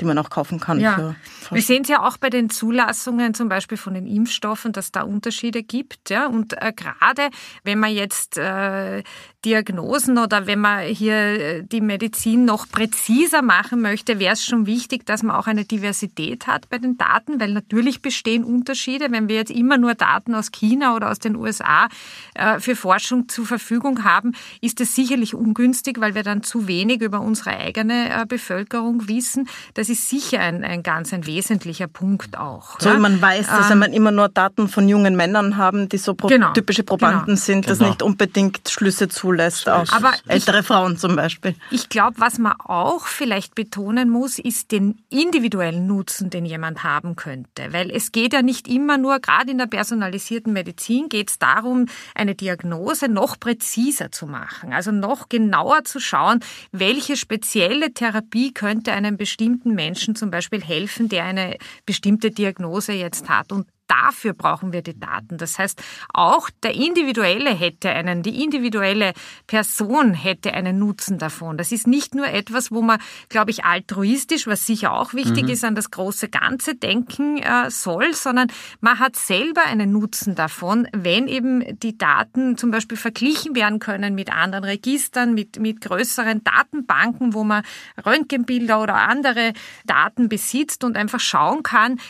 die 0.00 0.04
man 0.04 0.18
auch 0.18 0.30
kaufen 0.30 0.60
kann. 0.60 0.80
Ja. 0.80 1.14
Wir 1.50 1.62
sehen 1.62 1.82
es 1.82 1.88
ja 1.88 2.06
auch 2.06 2.16
bei 2.16 2.30
den 2.30 2.50
Zulassungen 2.50 3.34
zum 3.34 3.48
Beispiel 3.48 3.78
von 3.78 3.94
den 3.94 4.06
Impfstoffen, 4.06 4.72
dass 4.72 4.92
da 4.92 5.02
Unterschiede 5.02 5.62
gibt. 5.62 6.10
Ja? 6.10 6.26
Und 6.26 6.54
äh, 6.60 6.72
gerade 6.74 7.30
wenn 7.62 7.78
man 7.78 7.92
jetzt 7.92 8.38
äh, 8.38 9.02
Diagnosen 9.44 10.18
oder 10.18 10.46
wenn 10.46 10.60
man 10.60 10.84
hier 10.86 11.14
äh, 11.14 11.62
die 11.62 11.80
Medizin 11.80 12.44
noch 12.44 12.68
präziser 12.68 13.42
machen 13.42 13.80
möchte, 13.80 14.18
wäre 14.18 14.32
es 14.32 14.44
schon 14.44 14.66
wichtig, 14.66 15.06
dass 15.06 15.22
man 15.22 15.36
auch 15.36 15.46
eine 15.46 15.64
Diversität 15.64 16.46
hat 16.46 16.68
bei 16.70 16.78
den 16.78 16.96
Daten, 16.96 17.40
weil 17.40 17.52
natürlich 17.52 18.02
bestehen 18.02 18.44
Unterschiede. 18.44 19.10
Wenn 19.10 19.28
wir 19.28 19.36
jetzt 19.36 19.50
immer 19.50 19.78
nur 19.78 19.94
Daten 19.94 20.34
aus 20.34 20.50
China 20.50 20.96
oder 20.96 21.10
aus 21.10 21.18
den 21.18 21.36
USA 21.36 21.88
äh, 22.34 22.58
für 22.58 22.76
Forschung 22.76 23.28
zur 23.28 23.46
Verfügung 23.46 24.04
haben, 24.04 24.32
ist 24.60 24.80
es 24.80 24.94
sicherlich 24.94 25.34
ungünstig, 25.34 26.00
weil 26.00 26.14
wir 26.14 26.22
dann 26.22 26.42
zu 26.42 26.66
wenig 26.66 27.02
über 27.02 27.20
unsere 27.20 27.50
eigene 27.50 28.22
äh, 28.22 28.26
Bevölkerung 28.26 29.08
wissen. 29.08 29.48
Das 29.74 29.88
ist 29.88 30.08
sicher 30.10 30.40
ein, 30.40 30.62
ein 30.64 30.82
ganz 30.82 31.12
ein 31.14 31.26
wesentlicher 31.26 31.86
Punkt 31.86 32.36
auch. 32.36 32.78
So, 32.80 32.90
ja? 32.90 32.98
man 32.98 33.20
weiß, 33.22 33.46
dass 33.46 33.64
Ähm, 33.66 33.70
wenn 33.70 33.78
man 33.78 33.92
immer 33.94 34.10
nur 34.10 34.28
Daten 34.28 34.68
von 34.68 34.88
jungen 34.88 35.16
Männern 35.16 35.56
haben, 35.56 35.88
die 35.88 35.98
so 35.98 36.14
pro 36.14 36.28
Genau, 36.28 36.52
typische 36.52 36.82
Probanden 36.84 37.26
genau. 37.26 37.36
sind, 37.38 37.68
das 37.70 37.78
Genau. 37.78 37.90
nicht 37.90 38.02
unbedingt 38.02 38.68
Schlüsse 38.68 39.08
zulässt 39.08 39.68
auf 39.68 39.92
Aber 39.92 40.12
ich- 40.24 40.30
ältere 40.30 40.62
Frauen 40.62 40.96
zum 40.98 41.16
Beispiel. 41.16 41.54
Ich 41.70 41.88
glaube, 41.88 42.16
was 42.18 42.38
man 42.38 42.52
auch 42.60 43.06
vielleicht 43.06 43.54
betonen 43.54 44.10
muss, 44.10 44.38
ist 44.38 44.72
den 44.72 44.98
individuellen 45.10 45.86
Nutzen, 45.86 46.30
den 46.30 46.44
jemand 46.44 46.82
haben 46.84 47.16
könnte. 47.16 47.72
Weil 47.72 47.90
es 47.90 48.12
geht 48.12 48.32
ja 48.32 48.42
nicht 48.42 48.68
immer 48.68 48.98
nur, 48.98 49.20
gerade 49.20 49.50
in 49.50 49.58
der 49.58 49.66
personalisierten 49.66 50.52
Medizin, 50.52 51.08
geht 51.08 51.30
es 51.30 51.38
darum, 51.38 51.86
eine 52.14 52.34
Diagnose 52.34 53.08
noch 53.08 53.38
präziser 53.38 54.10
zu 54.12 54.26
machen. 54.26 54.72
Also 54.72 54.90
noch 54.92 55.28
genauer 55.28 55.84
zu 55.84 56.00
schauen, 56.00 56.40
welche 56.72 57.16
spezielle 57.16 57.92
Therapie 57.94 58.52
könnte 58.52 58.92
einem 58.92 59.16
bestimmten 59.16 59.53
Menschen 59.64 60.16
zum 60.16 60.30
Beispiel 60.30 60.62
helfen, 60.62 61.08
der 61.08 61.24
eine 61.24 61.56
bestimmte 61.86 62.30
Diagnose 62.30 62.92
jetzt 62.92 63.28
hat. 63.28 63.52
Und 63.52 63.66
Dafür 63.86 64.32
brauchen 64.32 64.72
wir 64.72 64.82
die 64.82 64.98
Daten. 64.98 65.36
Das 65.36 65.58
heißt, 65.58 65.82
auch 66.12 66.48
der 66.62 66.74
Individuelle 66.74 67.50
hätte 67.50 67.90
einen, 67.90 68.22
die 68.22 68.42
individuelle 68.42 69.12
Person 69.46 70.14
hätte 70.14 70.54
einen 70.54 70.78
Nutzen 70.78 71.18
davon. 71.18 71.58
Das 71.58 71.70
ist 71.70 71.86
nicht 71.86 72.14
nur 72.14 72.26
etwas, 72.26 72.70
wo 72.70 72.80
man, 72.80 72.98
glaube 73.28 73.50
ich, 73.50 73.64
altruistisch, 73.64 74.46
was 74.46 74.66
sicher 74.66 74.92
auch 74.92 75.12
wichtig 75.14 75.48
ist, 75.48 75.64
an 75.64 75.74
das 75.74 75.90
große 75.90 76.28
Ganze 76.28 76.74
denken 76.74 77.38
äh, 77.38 77.70
soll, 77.70 78.14
sondern 78.14 78.48
man 78.80 78.98
hat 78.98 79.16
selber 79.16 79.64
einen 79.64 79.92
Nutzen 79.92 80.34
davon, 80.34 80.88
wenn 80.92 81.28
eben 81.28 81.78
die 81.80 81.98
Daten 81.98 82.56
zum 82.56 82.70
Beispiel 82.70 82.96
verglichen 82.96 83.54
werden 83.54 83.78
können 83.78 84.14
mit 84.14 84.32
anderen 84.32 84.64
Registern, 84.64 85.34
mit, 85.34 85.58
mit 85.58 85.80
größeren 85.80 86.42
Datenbanken, 86.42 87.34
wo 87.34 87.44
man 87.44 87.64
Röntgenbilder 88.04 88.80
oder 88.80 88.96
andere 88.96 89.52
Daten 89.84 90.28
besitzt 90.28 90.84
und 90.84 90.96
einfach 90.96 91.20
schauen 91.20 91.62
kann, 91.62 92.00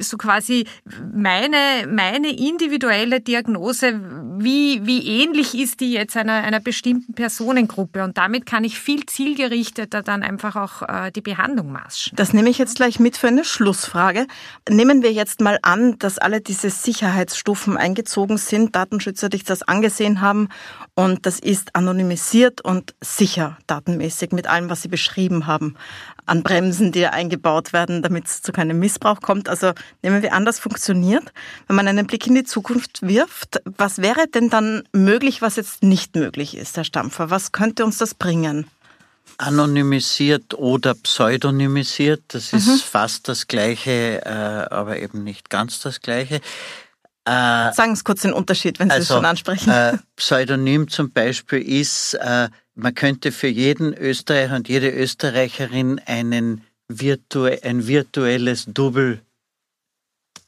so 0.00 0.16
quasi 0.16 0.66
meine, 1.14 1.86
meine 1.88 2.36
individuelle 2.36 3.20
Diagnose, 3.20 4.00
wie, 4.38 4.84
wie 4.84 5.22
ähnlich 5.22 5.54
ist 5.54 5.80
die 5.80 5.92
jetzt 5.92 6.16
einer, 6.16 6.34
einer 6.34 6.60
bestimmten 6.60 7.14
Personengruppe. 7.14 8.04
Und 8.04 8.18
damit 8.18 8.46
kann 8.46 8.64
ich 8.64 8.78
viel 8.78 9.06
zielgerichteter 9.06 10.02
dann 10.02 10.22
einfach 10.22 10.56
auch 10.56 10.82
äh, 10.82 11.10
die 11.10 11.20
Behandlung 11.20 11.72
maschen. 11.72 12.14
Das 12.16 12.32
nehme 12.32 12.50
ich 12.50 12.58
jetzt 12.58 12.76
gleich 12.76 13.00
mit 13.00 13.16
für 13.16 13.28
eine 13.28 13.44
Schlussfrage. 13.44 14.26
Nehmen 14.68 15.02
wir 15.02 15.12
jetzt 15.12 15.40
mal 15.40 15.58
an, 15.62 15.98
dass 15.98 16.18
alle 16.18 16.40
diese 16.40 16.70
Sicherheitsstufen 16.70 17.76
eingezogen 17.76 18.38
sind, 18.38 18.76
Datenschützer 18.76 19.28
dich 19.28 19.44
das 19.44 19.62
angesehen 19.62 20.20
haben 20.20 20.48
und 20.94 21.26
das 21.26 21.38
ist 21.38 21.74
anonymisiert 21.76 22.60
und 22.60 22.94
sicher 23.00 23.58
datenmäßig 23.66 24.32
mit 24.32 24.46
allem, 24.46 24.70
was 24.70 24.82
sie 24.82 24.88
beschrieben 24.88 25.46
haben 25.46 25.76
an 26.26 26.42
Bremsen, 26.42 26.92
die 26.92 27.06
eingebaut 27.06 27.72
werden, 27.72 28.02
damit 28.02 28.26
es 28.26 28.42
zu 28.42 28.52
keinem 28.52 28.78
Missbrauch 28.78 29.20
kommt. 29.20 29.48
Also 29.48 29.72
nehmen 30.02 30.22
wir 30.22 30.32
an, 30.32 30.44
das 30.44 30.58
funktioniert. 30.58 31.32
Wenn 31.66 31.76
man 31.76 31.88
einen 31.88 32.06
Blick 32.06 32.26
in 32.26 32.34
die 32.34 32.44
Zukunft 32.44 33.02
wirft, 33.02 33.62
was 33.64 33.98
wäre 33.98 34.26
denn 34.26 34.50
dann 34.50 34.82
möglich, 34.92 35.40
was 35.40 35.56
jetzt 35.56 35.82
nicht 35.82 36.14
möglich 36.16 36.56
ist, 36.56 36.76
Herr 36.76 36.84
Stampfer? 36.84 37.30
Was 37.30 37.52
könnte 37.52 37.84
uns 37.84 37.98
das 37.98 38.14
bringen? 38.14 38.66
Anonymisiert 39.38 40.54
oder 40.54 40.94
pseudonymisiert, 40.94 42.22
das 42.28 42.52
ist 42.52 42.82
fast 42.82 43.28
das 43.28 43.48
Gleiche, 43.48 44.22
äh, 44.24 44.74
aber 44.74 44.98
eben 44.98 45.24
nicht 45.24 45.50
ganz 45.50 45.80
das 45.80 46.00
Gleiche. 46.00 46.40
Äh, 47.26 47.72
Sagen 47.72 47.96
Sie 47.96 48.04
kurz 48.04 48.22
den 48.22 48.32
Unterschied, 48.32 48.78
wenn 48.78 48.88
Sie 48.88 48.96
es 48.96 49.08
schon 49.08 49.24
ansprechen. 49.24 49.70
Äh, 49.70 49.98
Pseudonym 50.14 50.88
zum 50.88 51.10
Beispiel 51.10 51.60
ist, 51.60 52.14
äh, 52.14 52.48
man 52.76 52.94
könnte 52.94 53.32
für 53.32 53.48
jeden 53.48 53.94
Österreicher 53.94 54.54
und 54.54 54.68
jede 54.68 54.90
Österreicherin 54.90 56.00
einen 56.06 56.62
virtu 56.88 57.44
ein 57.44 57.88
virtuelles 57.88 58.66
Double 58.68 59.20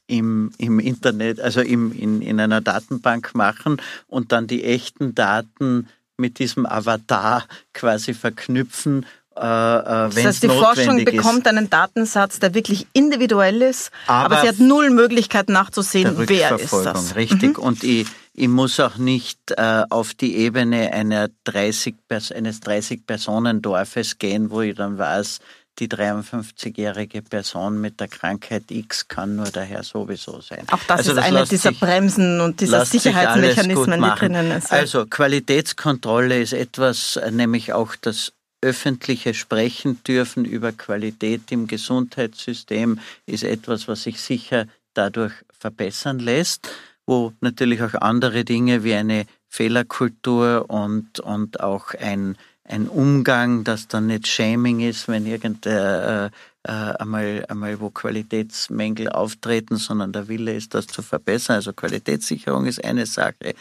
im, 0.07 0.51
im 0.57 0.79
Internet, 0.79 1.39
also 1.39 1.61
im, 1.61 1.91
in, 1.91 2.21
in 2.21 2.39
einer 2.39 2.61
Datenbank 2.61 3.35
machen 3.35 3.81
und 4.07 4.31
dann 4.31 4.47
die 4.47 4.63
echten 4.63 5.13
Daten 5.13 5.87
mit 6.17 6.39
diesem 6.39 6.65
Avatar 6.65 7.45
quasi 7.73 8.13
verknüpfen 8.13 9.05
äh, 9.35 9.41
äh 9.41 10.09
das 10.09 10.23
heißt, 10.25 10.43
die 10.43 10.49
Forschung 10.49 11.05
bekommt 11.05 11.47
einen 11.47 11.69
Datensatz, 11.69 12.39
der 12.39 12.53
wirklich 12.53 12.87
individuell 12.93 13.61
ist, 13.61 13.91
aber, 14.07 14.35
aber 14.35 14.41
sie 14.41 14.49
hat 14.49 14.59
null 14.59 14.89
Möglichkeit 14.89 15.49
nachzusehen, 15.49 16.13
wer 16.17 16.59
ist 16.59 16.73
das. 16.73 17.15
Richtig. 17.15 17.57
Mhm. 17.57 17.63
Und 17.63 17.83
ich, 17.83 18.07
ich 18.33 18.47
muss 18.47 18.79
auch 18.79 18.97
nicht 18.97 19.51
äh, 19.51 19.83
auf 19.89 20.13
die 20.13 20.37
Ebene 20.37 20.93
einer 20.93 21.29
30, 21.45 21.95
eines 22.35 22.61
30-Personen-Dorfes 22.61 24.17
gehen, 24.17 24.49
wo 24.51 24.61
ich 24.61 24.75
dann 24.75 24.97
weiß, 24.97 25.39
die 25.79 25.87
53-jährige 25.87 27.21
Person 27.21 27.79
mit 27.79 27.99
der 27.99 28.07
Krankheit 28.07 28.63
X 28.69 29.07
kann 29.07 29.35
nur 29.35 29.47
daher 29.47 29.83
sowieso 29.83 30.41
sein. 30.41 30.65
Auch 30.71 30.83
das 30.87 30.99
also 30.99 31.11
ist 31.11 31.17
das 31.17 31.25
eine 31.25 31.45
dieser 31.45 31.69
sich, 31.69 31.79
Bremsen 31.79 32.41
und 32.41 32.59
dieser 32.59 32.85
Sicherheitsmechanismen, 32.85 34.01
die 34.01 34.19
drinnen 34.19 34.51
sind. 34.51 34.71
Also 34.71 35.05
Qualitätskontrolle 35.05 36.41
ist 36.41 36.53
etwas, 36.53 37.19
nämlich 37.31 37.73
auch 37.73 37.95
das 37.95 38.33
öffentliche 38.61 39.33
Sprechen 39.33 40.03
dürfen 40.03 40.43
über 40.43 40.73
Qualität 40.73 41.51
im 41.51 41.67
Gesundheitssystem 41.67 42.99
ist 43.25 43.43
etwas, 43.43 43.87
was 43.87 44.03
sich 44.03 44.19
sicher 44.19 44.65
dadurch 44.93 45.33
verbessern 45.57 46.19
lässt, 46.19 46.69
wo 47.09 47.33
natürlich 47.41 47.81
auch 47.81 47.95
andere 47.95 48.45
Dinge 48.45 48.83
wie 48.83 48.93
eine 48.93 49.25
Fehlerkultur 49.47 50.65
und, 50.69 51.19
und 51.19 51.59
auch 51.59 51.95
ein, 51.95 52.37
ein 52.63 52.87
Umgang, 52.87 53.63
das 53.63 53.87
dann 53.87 54.05
nicht 54.05 54.27
Shaming 54.27 54.79
ist, 54.79 55.07
wenn 55.07 55.25
irgendein 55.25 55.73
äh, 55.73 56.25
äh, 56.67 56.71
einmal, 56.71 57.45
einmal 57.49 57.79
wo 57.79 57.89
Qualitätsmängel 57.89 59.09
auftreten, 59.09 59.77
sondern 59.77 60.11
der 60.11 60.27
Wille 60.27 60.55
ist, 60.55 60.75
das 60.75 60.85
zu 60.85 61.01
verbessern. 61.01 61.55
Also 61.55 61.73
Qualitätssicherung 61.73 62.67
ist 62.67 62.83
eine 62.85 63.07
Sache. 63.07 63.55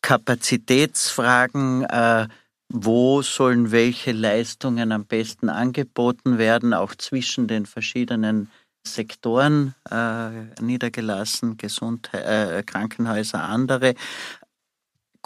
Kapazitätsfragen, 0.00 1.84
äh, 1.84 2.28
wo 2.70 3.20
sollen 3.20 3.72
welche 3.72 4.12
Leistungen 4.12 4.90
am 4.90 5.04
besten 5.04 5.50
angeboten 5.50 6.38
werden, 6.38 6.72
auch 6.72 6.94
zwischen 6.94 7.46
den 7.46 7.66
verschiedenen 7.66 8.50
Sektoren 8.86 9.74
äh, 9.90 10.30
niedergelassen, 10.62 11.56
Gesundheit, 11.56 12.24
äh, 12.24 12.62
Krankenhäuser, 12.62 13.42
andere. 13.42 13.94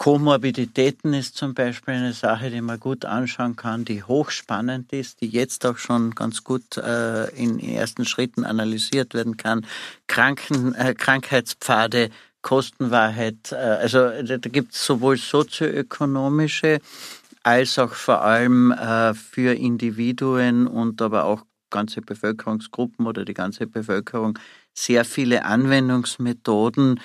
Komorbiditäten 0.01 1.13
ist 1.13 1.37
zum 1.37 1.53
Beispiel 1.53 1.93
eine 1.93 2.13
Sache, 2.13 2.49
die 2.49 2.61
man 2.61 2.79
gut 2.79 3.05
anschauen 3.05 3.55
kann, 3.55 3.85
die 3.85 4.01
hochspannend 4.01 4.91
ist, 4.93 5.21
die 5.21 5.27
jetzt 5.27 5.63
auch 5.63 5.77
schon 5.77 6.15
ganz 6.15 6.43
gut 6.43 6.75
äh, 6.77 7.29
in, 7.35 7.59
ersten 7.59 8.05
Schritten 8.05 8.43
analysiert 8.43 9.13
werden 9.13 9.37
kann. 9.37 9.63
Kranken, 10.07 10.73
äh, 10.73 10.95
Krankheitspfade, 10.95 12.09
Kostenwahrheit, 12.41 13.51
äh, 13.51 13.55
also 13.55 14.09
da 14.23 14.37
gibt 14.37 14.73
es 14.73 14.83
sowohl 14.83 15.17
sozioökonomische 15.17 16.79
als 17.43 17.79
auch 17.79 17.93
vor 17.93 18.21
allem 18.21 18.71
äh, 18.71 19.13
für 19.13 19.53
Individuen 19.53 20.67
und 20.67 21.01
aber 21.01 21.25
auch 21.25 21.43
ganze 21.71 22.01
Bevölkerungsgruppen 22.01 23.07
oder 23.07 23.25
die 23.25 23.33
ganze 23.33 23.65
Bevölkerung 23.65 24.37
sehr 24.73 25.05
viele 25.05 25.45
Anwendungsmethoden, 25.45 26.99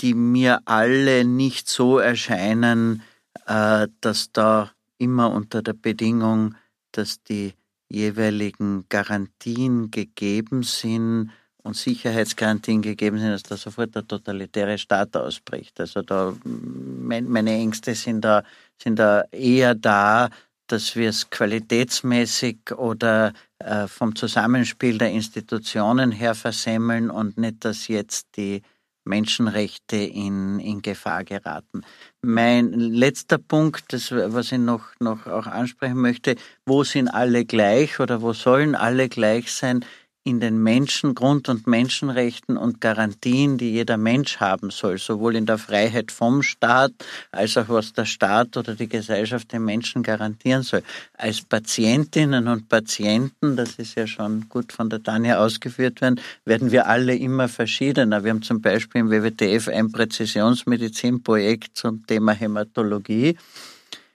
die 0.00 0.14
mir 0.14 0.60
alle 0.64 1.24
nicht 1.24 1.68
so 1.68 1.98
erscheinen, 1.98 3.02
äh, 3.46 3.86
dass 4.00 4.32
da 4.32 4.72
immer 4.98 5.32
unter 5.32 5.62
der 5.62 5.74
Bedingung, 5.74 6.56
dass 6.92 7.22
die 7.22 7.54
jeweiligen 7.88 8.84
Garantien 8.88 9.90
gegeben 9.90 10.62
sind 10.62 11.30
und 11.62 11.76
Sicherheitsgarantien 11.76 12.82
gegeben 12.82 13.18
sind, 13.18 13.30
dass 13.30 13.42
da 13.42 13.56
sofort 13.56 13.94
der 13.94 14.06
totalitäre 14.06 14.78
Staat 14.78 15.16
ausbricht. 15.16 15.78
Also 15.80 16.02
da 16.02 16.34
meine 16.44 17.52
Ängste 17.52 17.94
sind 17.94 18.22
da 18.22 18.42
sind 18.80 18.98
da 18.98 19.24
eher 19.32 19.74
da, 19.74 20.30
dass 20.72 20.96
wir 20.96 21.10
es 21.10 21.30
qualitätsmäßig 21.30 22.72
oder 22.76 23.32
äh, 23.58 23.86
vom 23.88 24.14
Zusammenspiel 24.14 24.98
der 24.98 25.10
Institutionen 25.10 26.12
her 26.12 26.34
versemmeln 26.34 27.10
und 27.10 27.38
nicht, 27.38 27.64
dass 27.64 27.88
jetzt 27.88 28.36
die 28.36 28.62
Menschenrechte 29.08 29.96
in, 29.96 30.60
in 30.60 30.82
Gefahr 30.82 31.24
geraten. 31.24 31.82
Mein 32.22 32.72
letzter 32.72 33.38
Punkt, 33.38 33.92
das, 33.92 34.12
was 34.12 34.52
ich 34.52 34.58
noch, 34.58 34.84
noch 35.00 35.26
auch 35.26 35.46
ansprechen 35.46 36.00
möchte, 36.00 36.36
wo 36.66 36.84
sind 36.84 37.08
alle 37.08 37.44
gleich 37.44 37.98
oder 37.98 38.22
wo 38.22 38.32
sollen 38.32 38.74
alle 38.74 39.08
gleich 39.08 39.50
sein, 39.50 39.84
in 40.28 40.40
den 40.40 40.62
Menschen, 40.62 41.14
Grund- 41.14 41.48
und 41.48 41.66
Menschenrechten 41.66 42.58
und 42.58 42.82
Garantien, 42.82 43.56
die 43.56 43.72
jeder 43.72 43.96
Mensch 43.96 44.36
haben 44.36 44.68
soll, 44.68 44.98
sowohl 44.98 45.36
in 45.36 45.46
der 45.46 45.56
Freiheit 45.56 46.12
vom 46.12 46.42
Staat 46.42 46.92
als 47.32 47.56
auch 47.56 47.70
was 47.70 47.94
der 47.94 48.04
Staat 48.04 48.58
oder 48.58 48.74
die 48.74 48.88
Gesellschaft 48.88 49.50
den 49.52 49.64
Menschen 49.64 50.02
garantieren 50.02 50.62
soll. 50.62 50.82
Als 51.14 51.40
Patientinnen 51.40 52.46
und 52.46 52.68
Patienten, 52.68 53.56
das 53.56 53.76
ist 53.76 53.94
ja 53.94 54.06
schon 54.06 54.50
gut 54.50 54.70
von 54.70 54.90
der 54.90 55.02
Tanja 55.02 55.38
ausgeführt 55.38 56.02
werden, 56.02 56.20
werden 56.44 56.72
wir 56.72 56.86
alle 56.86 57.16
immer 57.16 57.48
verschiedener. 57.48 58.22
Wir 58.22 58.32
haben 58.32 58.42
zum 58.42 58.60
Beispiel 58.60 59.00
im 59.00 59.10
WWTF 59.10 59.68
ein 59.68 59.90
Präzisionsmedizinprojekt 59.90 61.74
zum 61.74 62.06
Thema 62.06 62.32
Hämatologie 62.32 63.34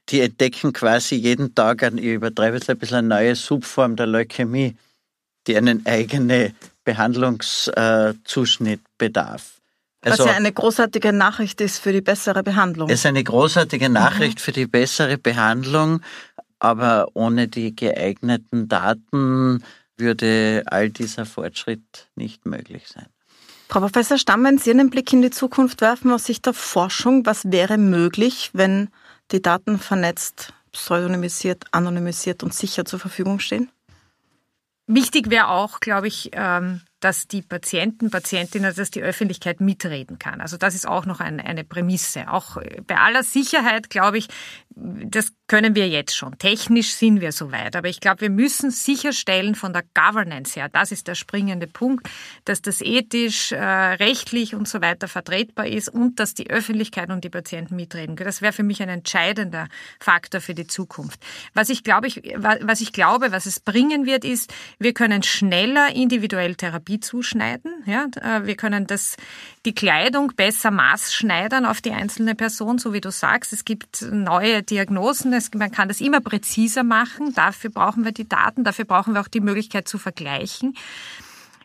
die 0.09 0.19
entdecken 0.19 0.73
quasi 0.73 1.15
jeden 1.15 1.55
Tag, 1.55 1.81
ich 1.81 2.03
übertreibe 2.03 2.57
jetzt 2.57 2.69
ein 2.69 2.77
bisschen, 2.77 2.97
eine 2.97 3.07
neue 3.07 3.35
Subform 3.35 3.95
der 3.95 4.05
Leukämie 4.05 4.75
die 5.47 5.57
einen 5.57 5.85
eigenen 5.85 6.55
Behandlungszuschnitt 6.83 8.81
bedarf. 8.97 9.59
Also, 10.01 10.25
Was 10.25 10.31
ja 10.31 10.35
eine 10.35 10.51
großartige 10.51 11.13
Nachricht 11.13 11.61
ist 11.61 11.79
für 11.79 11.93
die 11.93 12.01
bessere 12.01 12.43
Behandlung. 12.43 12.89
Es 12.89 12.99
ist 12.99 13.05
eine 13.05 13.23
großartige 13.23 13.87
Nachricht 13.89 14.39
mhm. 14.39 14.41
für 14.41 14.51
die 14.51 14.65
bessere 14.65 15.17
Behandlung, 15.17 16.01
aber 16.59 17.07
ohne 17.13 17.47
die 17.47 17.73
geeigneten 17.73 18.67
Daten 18.67 19.63
würde 19.97 20.63
all 20.65 20.89
dieser 20.89 21.25
Fortschritt 21.25 22.09
nicht 22.15 22.45
möglich 22.45 22.87
sein. 22.87 23.05
Frau 23.69 23.79
Professor 23.79 24.17
Stamm, 24.17 24.43
wenn 24.43 24.57
Sie 24.57 24.71
einen 24.71 24.89
Blick 24.89 25.11
in 25.13 25.21
die 25.21 25.31
Zukunft 25.31 25.81
werfen 25.81 26.11
aus 26.11 26.25
Sicht 26.25 26.45
der 26.45 26.53
Forschung, 26.53 27.25
was 27.25 27.51
wäre 27.51 27.77
möglich, 27.77 28.51
wenn 28.53 28.89
die 29.31 29.41
Daten 29.41 29.79
vernetzt, 29.79 30.53
pseudonymisiert, 30.73 31.65
anonymisiert 31.71 32.43
und 32.43 32.53
sicher 32.53 32.85
zur 32.85 32.99
Verfügung 32.99 33.39
stehen? 33.39 33.69
Wichtig 34.85 35.29
wäre 35.29 35.47
auch, 35.47 35.79
glaube 35.79 36.07
ich, 36.07 36.31
ähm, 36.33 36.81
dass 36.99 37.27
die 37.27 37.41
Patienten, 37.41 38.09
Patientinnen, 38.09 38.73
dass 38.75 38.91
die 38.91 39.01
Öffentlichkeit 39.01 39.61
mitreden 39.61 40.19
kann. 40.19 40.41
Also 40.41 40.57
das 40.57 40.75
ist 40.75 40.87
auch 40.87 41.05
noch 41.05 41.21
eine, 41.21 41.43
eine 41.45 41.63
Prämisse. 41.63 42.29
Auch 42.29 42.57
bei 42.87 42.97
aller 42.97 43.23
Sicherheit, 43.23 43.89
glaube 43.89 44.17
ich, 44.17 44.27
das 44.69 45.31
können 45.47 45.75
wir 45.75 45.89
jetzt 45.89 46.15
schon. 46.15 46.37
Technisch 46.37 46.93
sind 46.93 47.19
wir 47.19 47.31
soweit. 47.31 47.75
Aber 47.75 47.89
ich 47.89 47.99
glaube, 47.99 48.21
wir 48.21 48.29
müssen 48.29 48.71
sicherstellen 48.71 49.55
von 49.55 49.73
der 49.73 49.83
Governance 49.93 50.59
her, 50.59 50.69
das 50.69 50.91
ist 50.91 51.07
der 51.07 51.15
springende 51.15 51.67
Punkt, 51.67 52.09
dass 52.45 52.61
das 52.61 52.81
ethisch, 52.81 53.51
äh, 53.51 53.57
rechtlich 53.57 54.55
und 54.55 54.67
so 54.67 54.81
weiter 54.81 55.07
vertretbar 55.07 55.67
ist 55.67 55.89
und 55.89 56.19
dass 56.19 56.33
die 56.33 56.49
Öffentlichkeit 56.49 57.09
und 57.09 57.23
die 57.23 57.29
Patienten 57.29 57.75
mitreden 57.75 58.15
können. 58.15 58.27
Das 58.27 58.41
wäre 58.41 58.53
für 58.53 58.63
mich 58.63 58.81
ein 58.81 58.89
entscheidender 58.89 59.67
Faktor 59.99 60.39
für 60.39 60.53
die 60.53 60.65
Zukunft. 60.65 61.19
Was 61.53 61.69
ich 61.69 61.83
glaube, 61.83 62.07
ich, 62.07 62.21
was 62.35 62.79
ich 62.79 62.93
glaube, 62.93 63.31
was 63.31 63.45
es 63.45 63.59
bringen 63.59 64.05
wird, 64.05 64.23
ist, 64.23 64.53
wir 64.79 64.93
können 64.93 65.23
schneller 65.23 65.93
individuell 65.93 66.55
Therapie 66.55 67.01
zuschneiden. 67.01 67.83
Ja, 67.85 68.07
äh, 68.21 68.45
wir 68.45 68.55
können 68.55 68.87
das, 68.87 69.17
die 69.65 69.75
Kleidung 69.75 70.33
besser 70.35 70.71
maßschneidern 70.71 71.65
auf 71.65 71.81
die 71.81 71.91
einzelne 71.91 72.33
Person, 72.33 72.77
so 72.77 72.93
wie 72.93 73.01
du 73.01 73.11
sagst. 73.11 73.51
Es 73.51 73.65
gibt 73.65 74.01
neue 74.03 74.63
Diagnosen. 74.63 75.33
Man 75.55 75.71
kann 75.71 75.87
das 75.87 76.01
immer 76.01 76.21
präziser 76.21 76.83
machen. 76.83 77.33
Dafür 77.33 77.69
brauchen 77.69 78.05
wir 78.05 78.11
die 78.11 78.27
Daten. 78.27 78.63
Dafür 78.63 78.85
brauchen 78.85 79.13
wir 79.13 79.21
auch 79.21 79.27
die 79.27 79.41
Möglichkeit 79.41 79.87
zu 79.87 79.97
vergleichen. 79.97 80.75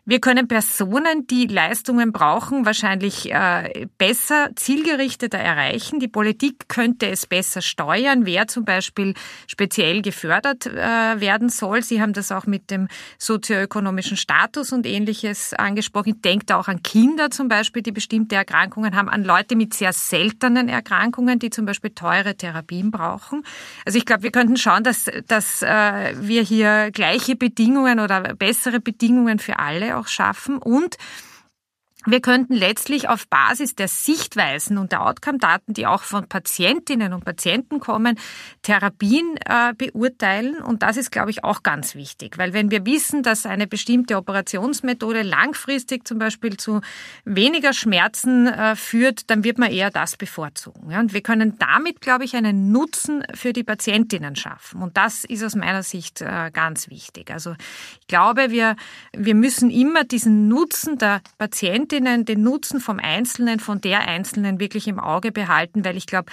Wir 0.09 0.19
können 0.19 0.47
Personen, 0.47 1.27
die 1.27 1.45
Leistungen 1.45 2.11
brauchen, 2.11 2.65
wahrscheinlich 2.65 3.31
äh, 3.31 3.85
besser, 3.99 4.49
zielgerichteter 4.55 5.37
erreichen. 5.37 5.99
Die 5.99 6.07
Politik 6.07 6.67
könnte 6.67 7.07
es 7.07 7.27
besser 7.27 7.61
steuern, 7.61 8.25
wer 8.25 8.47
zum 8.47 8.65
Beispiel 8.65 9.13
speziell 9.45 10.01
gefördert 10.01 10.65
äh, 10.65 10.73
werden 11.21 11.49
soll. 11.49 11.83
Sie 11.83 12.01
haben 12.01 12.13
das 12.13 12.31
auch 12.31 12.47
mit 12.47 12.71
dem 12.71 12.87
sozioökonomischen 13.19 14.17
Status 14.17 14.71
und 14.71 14.87
ähnliches 14.87 15.53
angesprochen. 15.53 16.15
Ich 16.15 16.21
denke 16.21 16.57
auch 16.57 16.67
an 16.67 16.81
Kinder 16.81 17.29
zum 17.29 17.47
Beispiel, 17.47 17.83
die 17.83 17.91
bestimmte 17.91 18.33
Erkrankungen 18.33 18.95
haben, 18.95 19.09
an 19.09 19.23
Leute 19.23 19.55
mit 19.55 19.75
sehr 19.75 19.93
seltenen 19.93 20.69
Erkrankungen, 20.69 21.37
die 21.37 21.51
zum 21.51 21.67
Beispiel 21.67 21.91
teure 21.91 22.33
Therapien 22.33 22.89
brauchen. 22.89 23.43
Also 23.85 23.99
ich 23.99 24.07
glaube, 24.07 24.23
wir 24.23 24.31
könnten 24.31 24.57
schauen, 24.57 24.83
dass, 24.83 25.05
dass 25.27 25.61
äh, 25.61 26.15
wir 26.19 26.41
hier 26.41 26.89
gleiche 26.89 27.35
Bedingungen 27.35 27.99
oder 27.99 28.33
bessere 28.33 28.79
Bedingungen 28.79 29.37
für 29.37 29.59
alle 29.59 29.98
auch 29.99 30.07
schaffen. 30.07 30.57
Und 30.57 30.97
wir 32.05 32.21
könnten 32.21 32.53
letztlich 32.53 33.09
auf 33.09 33.27
Basis 33.27 33.75
der 33.75 33.89
Sichtweisen 33.89 34.77
und 34.77 34.93
der 34.93 35.05
Outcome-Daten, 35.05 35.73
die 35.73 35.85
auch 35.85 36.03
von 36.03 36.29
Patientinnen 36.29 37.11
und 37.11 37.25
Patienten 37.25 37.81
kommen, 37.81 38.17
Therapien 38.61 39.35
äh, 39.45 39.73
beurteilen. 39.73 40.61
Und 40.61 40.81
das 40.81 40.95
ist, 40.95 41.11
glaube 41.11 41.31
ich, 41.31 41.43
auch 41.43 41.61
ganz 41.61 41.95
wichtig, 41.95 42.37
weil 42.37 42.53
wenn 42.53 42.71
wir 42.71 42.85
wissen, 42.85 43.21
dass 43.21 43.45
eine 43.45 43.67
bestimmte 43.67 44.15
Operationsmethode 44.15 45.23
langfristig 45.23 46.07
zum 46.07 46.19
Beispiel 46.19 46.55
zu 46.55 46.79
weniger 47.25 47.73
Schmerzen 47.73 48.47
äh, 48.47 48.77
führt, 48.77 49.29
dann 49.29 49.43
wird 49.43 49.57
man 49.57 49.69
eher 49.69 49.91
das 49.91 50.15
bevorzugen. 50.15 50.91
Ja? 50.91 51.01
Und 51.01 51.13
wir 51.13 51.21
können 51.21 51.57
damit, 51.59 51.99
glaube 51.99 52.23
ich, 52.23 52.33
einen 52.33 52.71
Nutzen 52.71 53.23
für 53.33 53.51
die 53.51 53.65
Patientinnen 53.65 54.37
schaffen. 54.37 54.81
Und 54.81 54.95
das 54.95 55.25
ist 55.25 55.43
aus 55.43 55.55
meiner 55.55 55.83
Sicht 55.83 56.21
äh, 56.21 56.49
ganz 56.53 56.89
wichtig. 56.89 57.29
Also 57.29 57.55
ich 57.99 58.07
glaube, 58.07 58.51
wir, 58.51 58.77
wir 59.11 59.35
müssen 59.35 59.69
immer 59.69 60.05
diesen 60.05 60.47
Nutzen 60.47 60.97
der 60.97 61.21
Patienten 61.37 61.88
Patientinnen 61.89 62.23
den 62.25 62.43
Nutzen 62.43 62.79
vom 62.79 62.99
Einzelnen, 62.99 63.59
von 63.59 63.81
der 63.81 64.01
Einzelnen 64.07 64.59
wirklich 64.59 64.87
im 64.87 64.99
Auge 64.99 65.31
behalten, 65.31 65.83
weil 65.83 65.97
ich 65.97 66.05
glaube, 66.05 66.31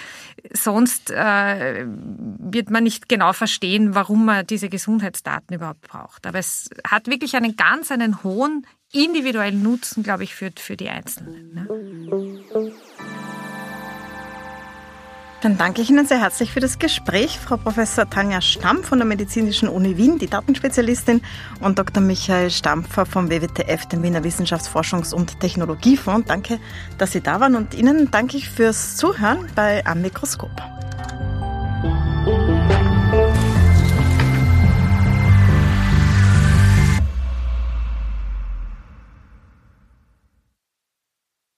sonst 0.53 1.09
äh, 1.09 1.85
wird 1.87 2.69
man 2.69 2.83
nicht 2.83 3.09
genau 3.09 3.33
verstehen, 3.33 3.95
warum 3.95 4.25
man 4.25 4.45
diese 4.45 4.69
Gesundheitsdaten 4.69 5.55
überhaupt 5.55 5.81
braucht. 5.81 6.27
Aber 6.27 6.37
es 6.37 6.69
hat 6.87 7.07
wirklich 7.07 7.35
einen 7.35 7.55
ganz, 7.55 7.91
einen 7.91 8.23
hohen 8.23 8.67
individuellen 8.93 9.63
Nutzen, 9.63 10.03
glaube 10.03 10.23
ich, 10.23 10.35
für, 10.35 10.51
für 10.55 10.77
die 10.77 10.89
Einzelnen. 10.89 11.53
Ne? 11.53 11.67
Dann 15.41 15.55
danke 15.55 15.83
ich 15.83 15.89
Ihnen 15.91 16.07
sehr 16.07 16.19
herzlich 16.19 16.51
für 16.51 16.59
das 16.59 16.79
Gespräch, 16.79 17.37
Frau 17.39 17.57
Professor 17.57 18.09
Tanja 18.09 18.41
Stamm 18.41 18.83
von 18.83 18.97
der 18.97 19.05
Medizinischen 19.05 19.69
Uni 19.69 19.95
Wien, 19.95 20.17
die 20.17 20.25
Datenspezialistin, 20.25 21.21
und 21.59 21.77
Dr. 21.77 22.01
Michael 22.01 22.49
Stampfer 22.49 23.05
vom 23.05 23.29
WWTF, 23.29 23.85
dem 23.85 24.01
Wiener 24.01 24.23
Wissenschaftsforschungs- 24.23 25.13
und 25.13 25.39
Technologiefonds. 25.39 26.27
Danke, 26.27 26.59
dass 26.97 27.11
Sie 27.11 27.21
da 27.21 27.39
waren 27.39 27.55
und 27.55 27.75
Ihnen 27.75 28.09
danke 28.09 28.35
ich 28.37 28.49
fürs 28.49 28.97
Zuhören 28.97 29.47
bei 29.53 29.85
Am 29.85 30.01
Mikroskop. 30.01 30.49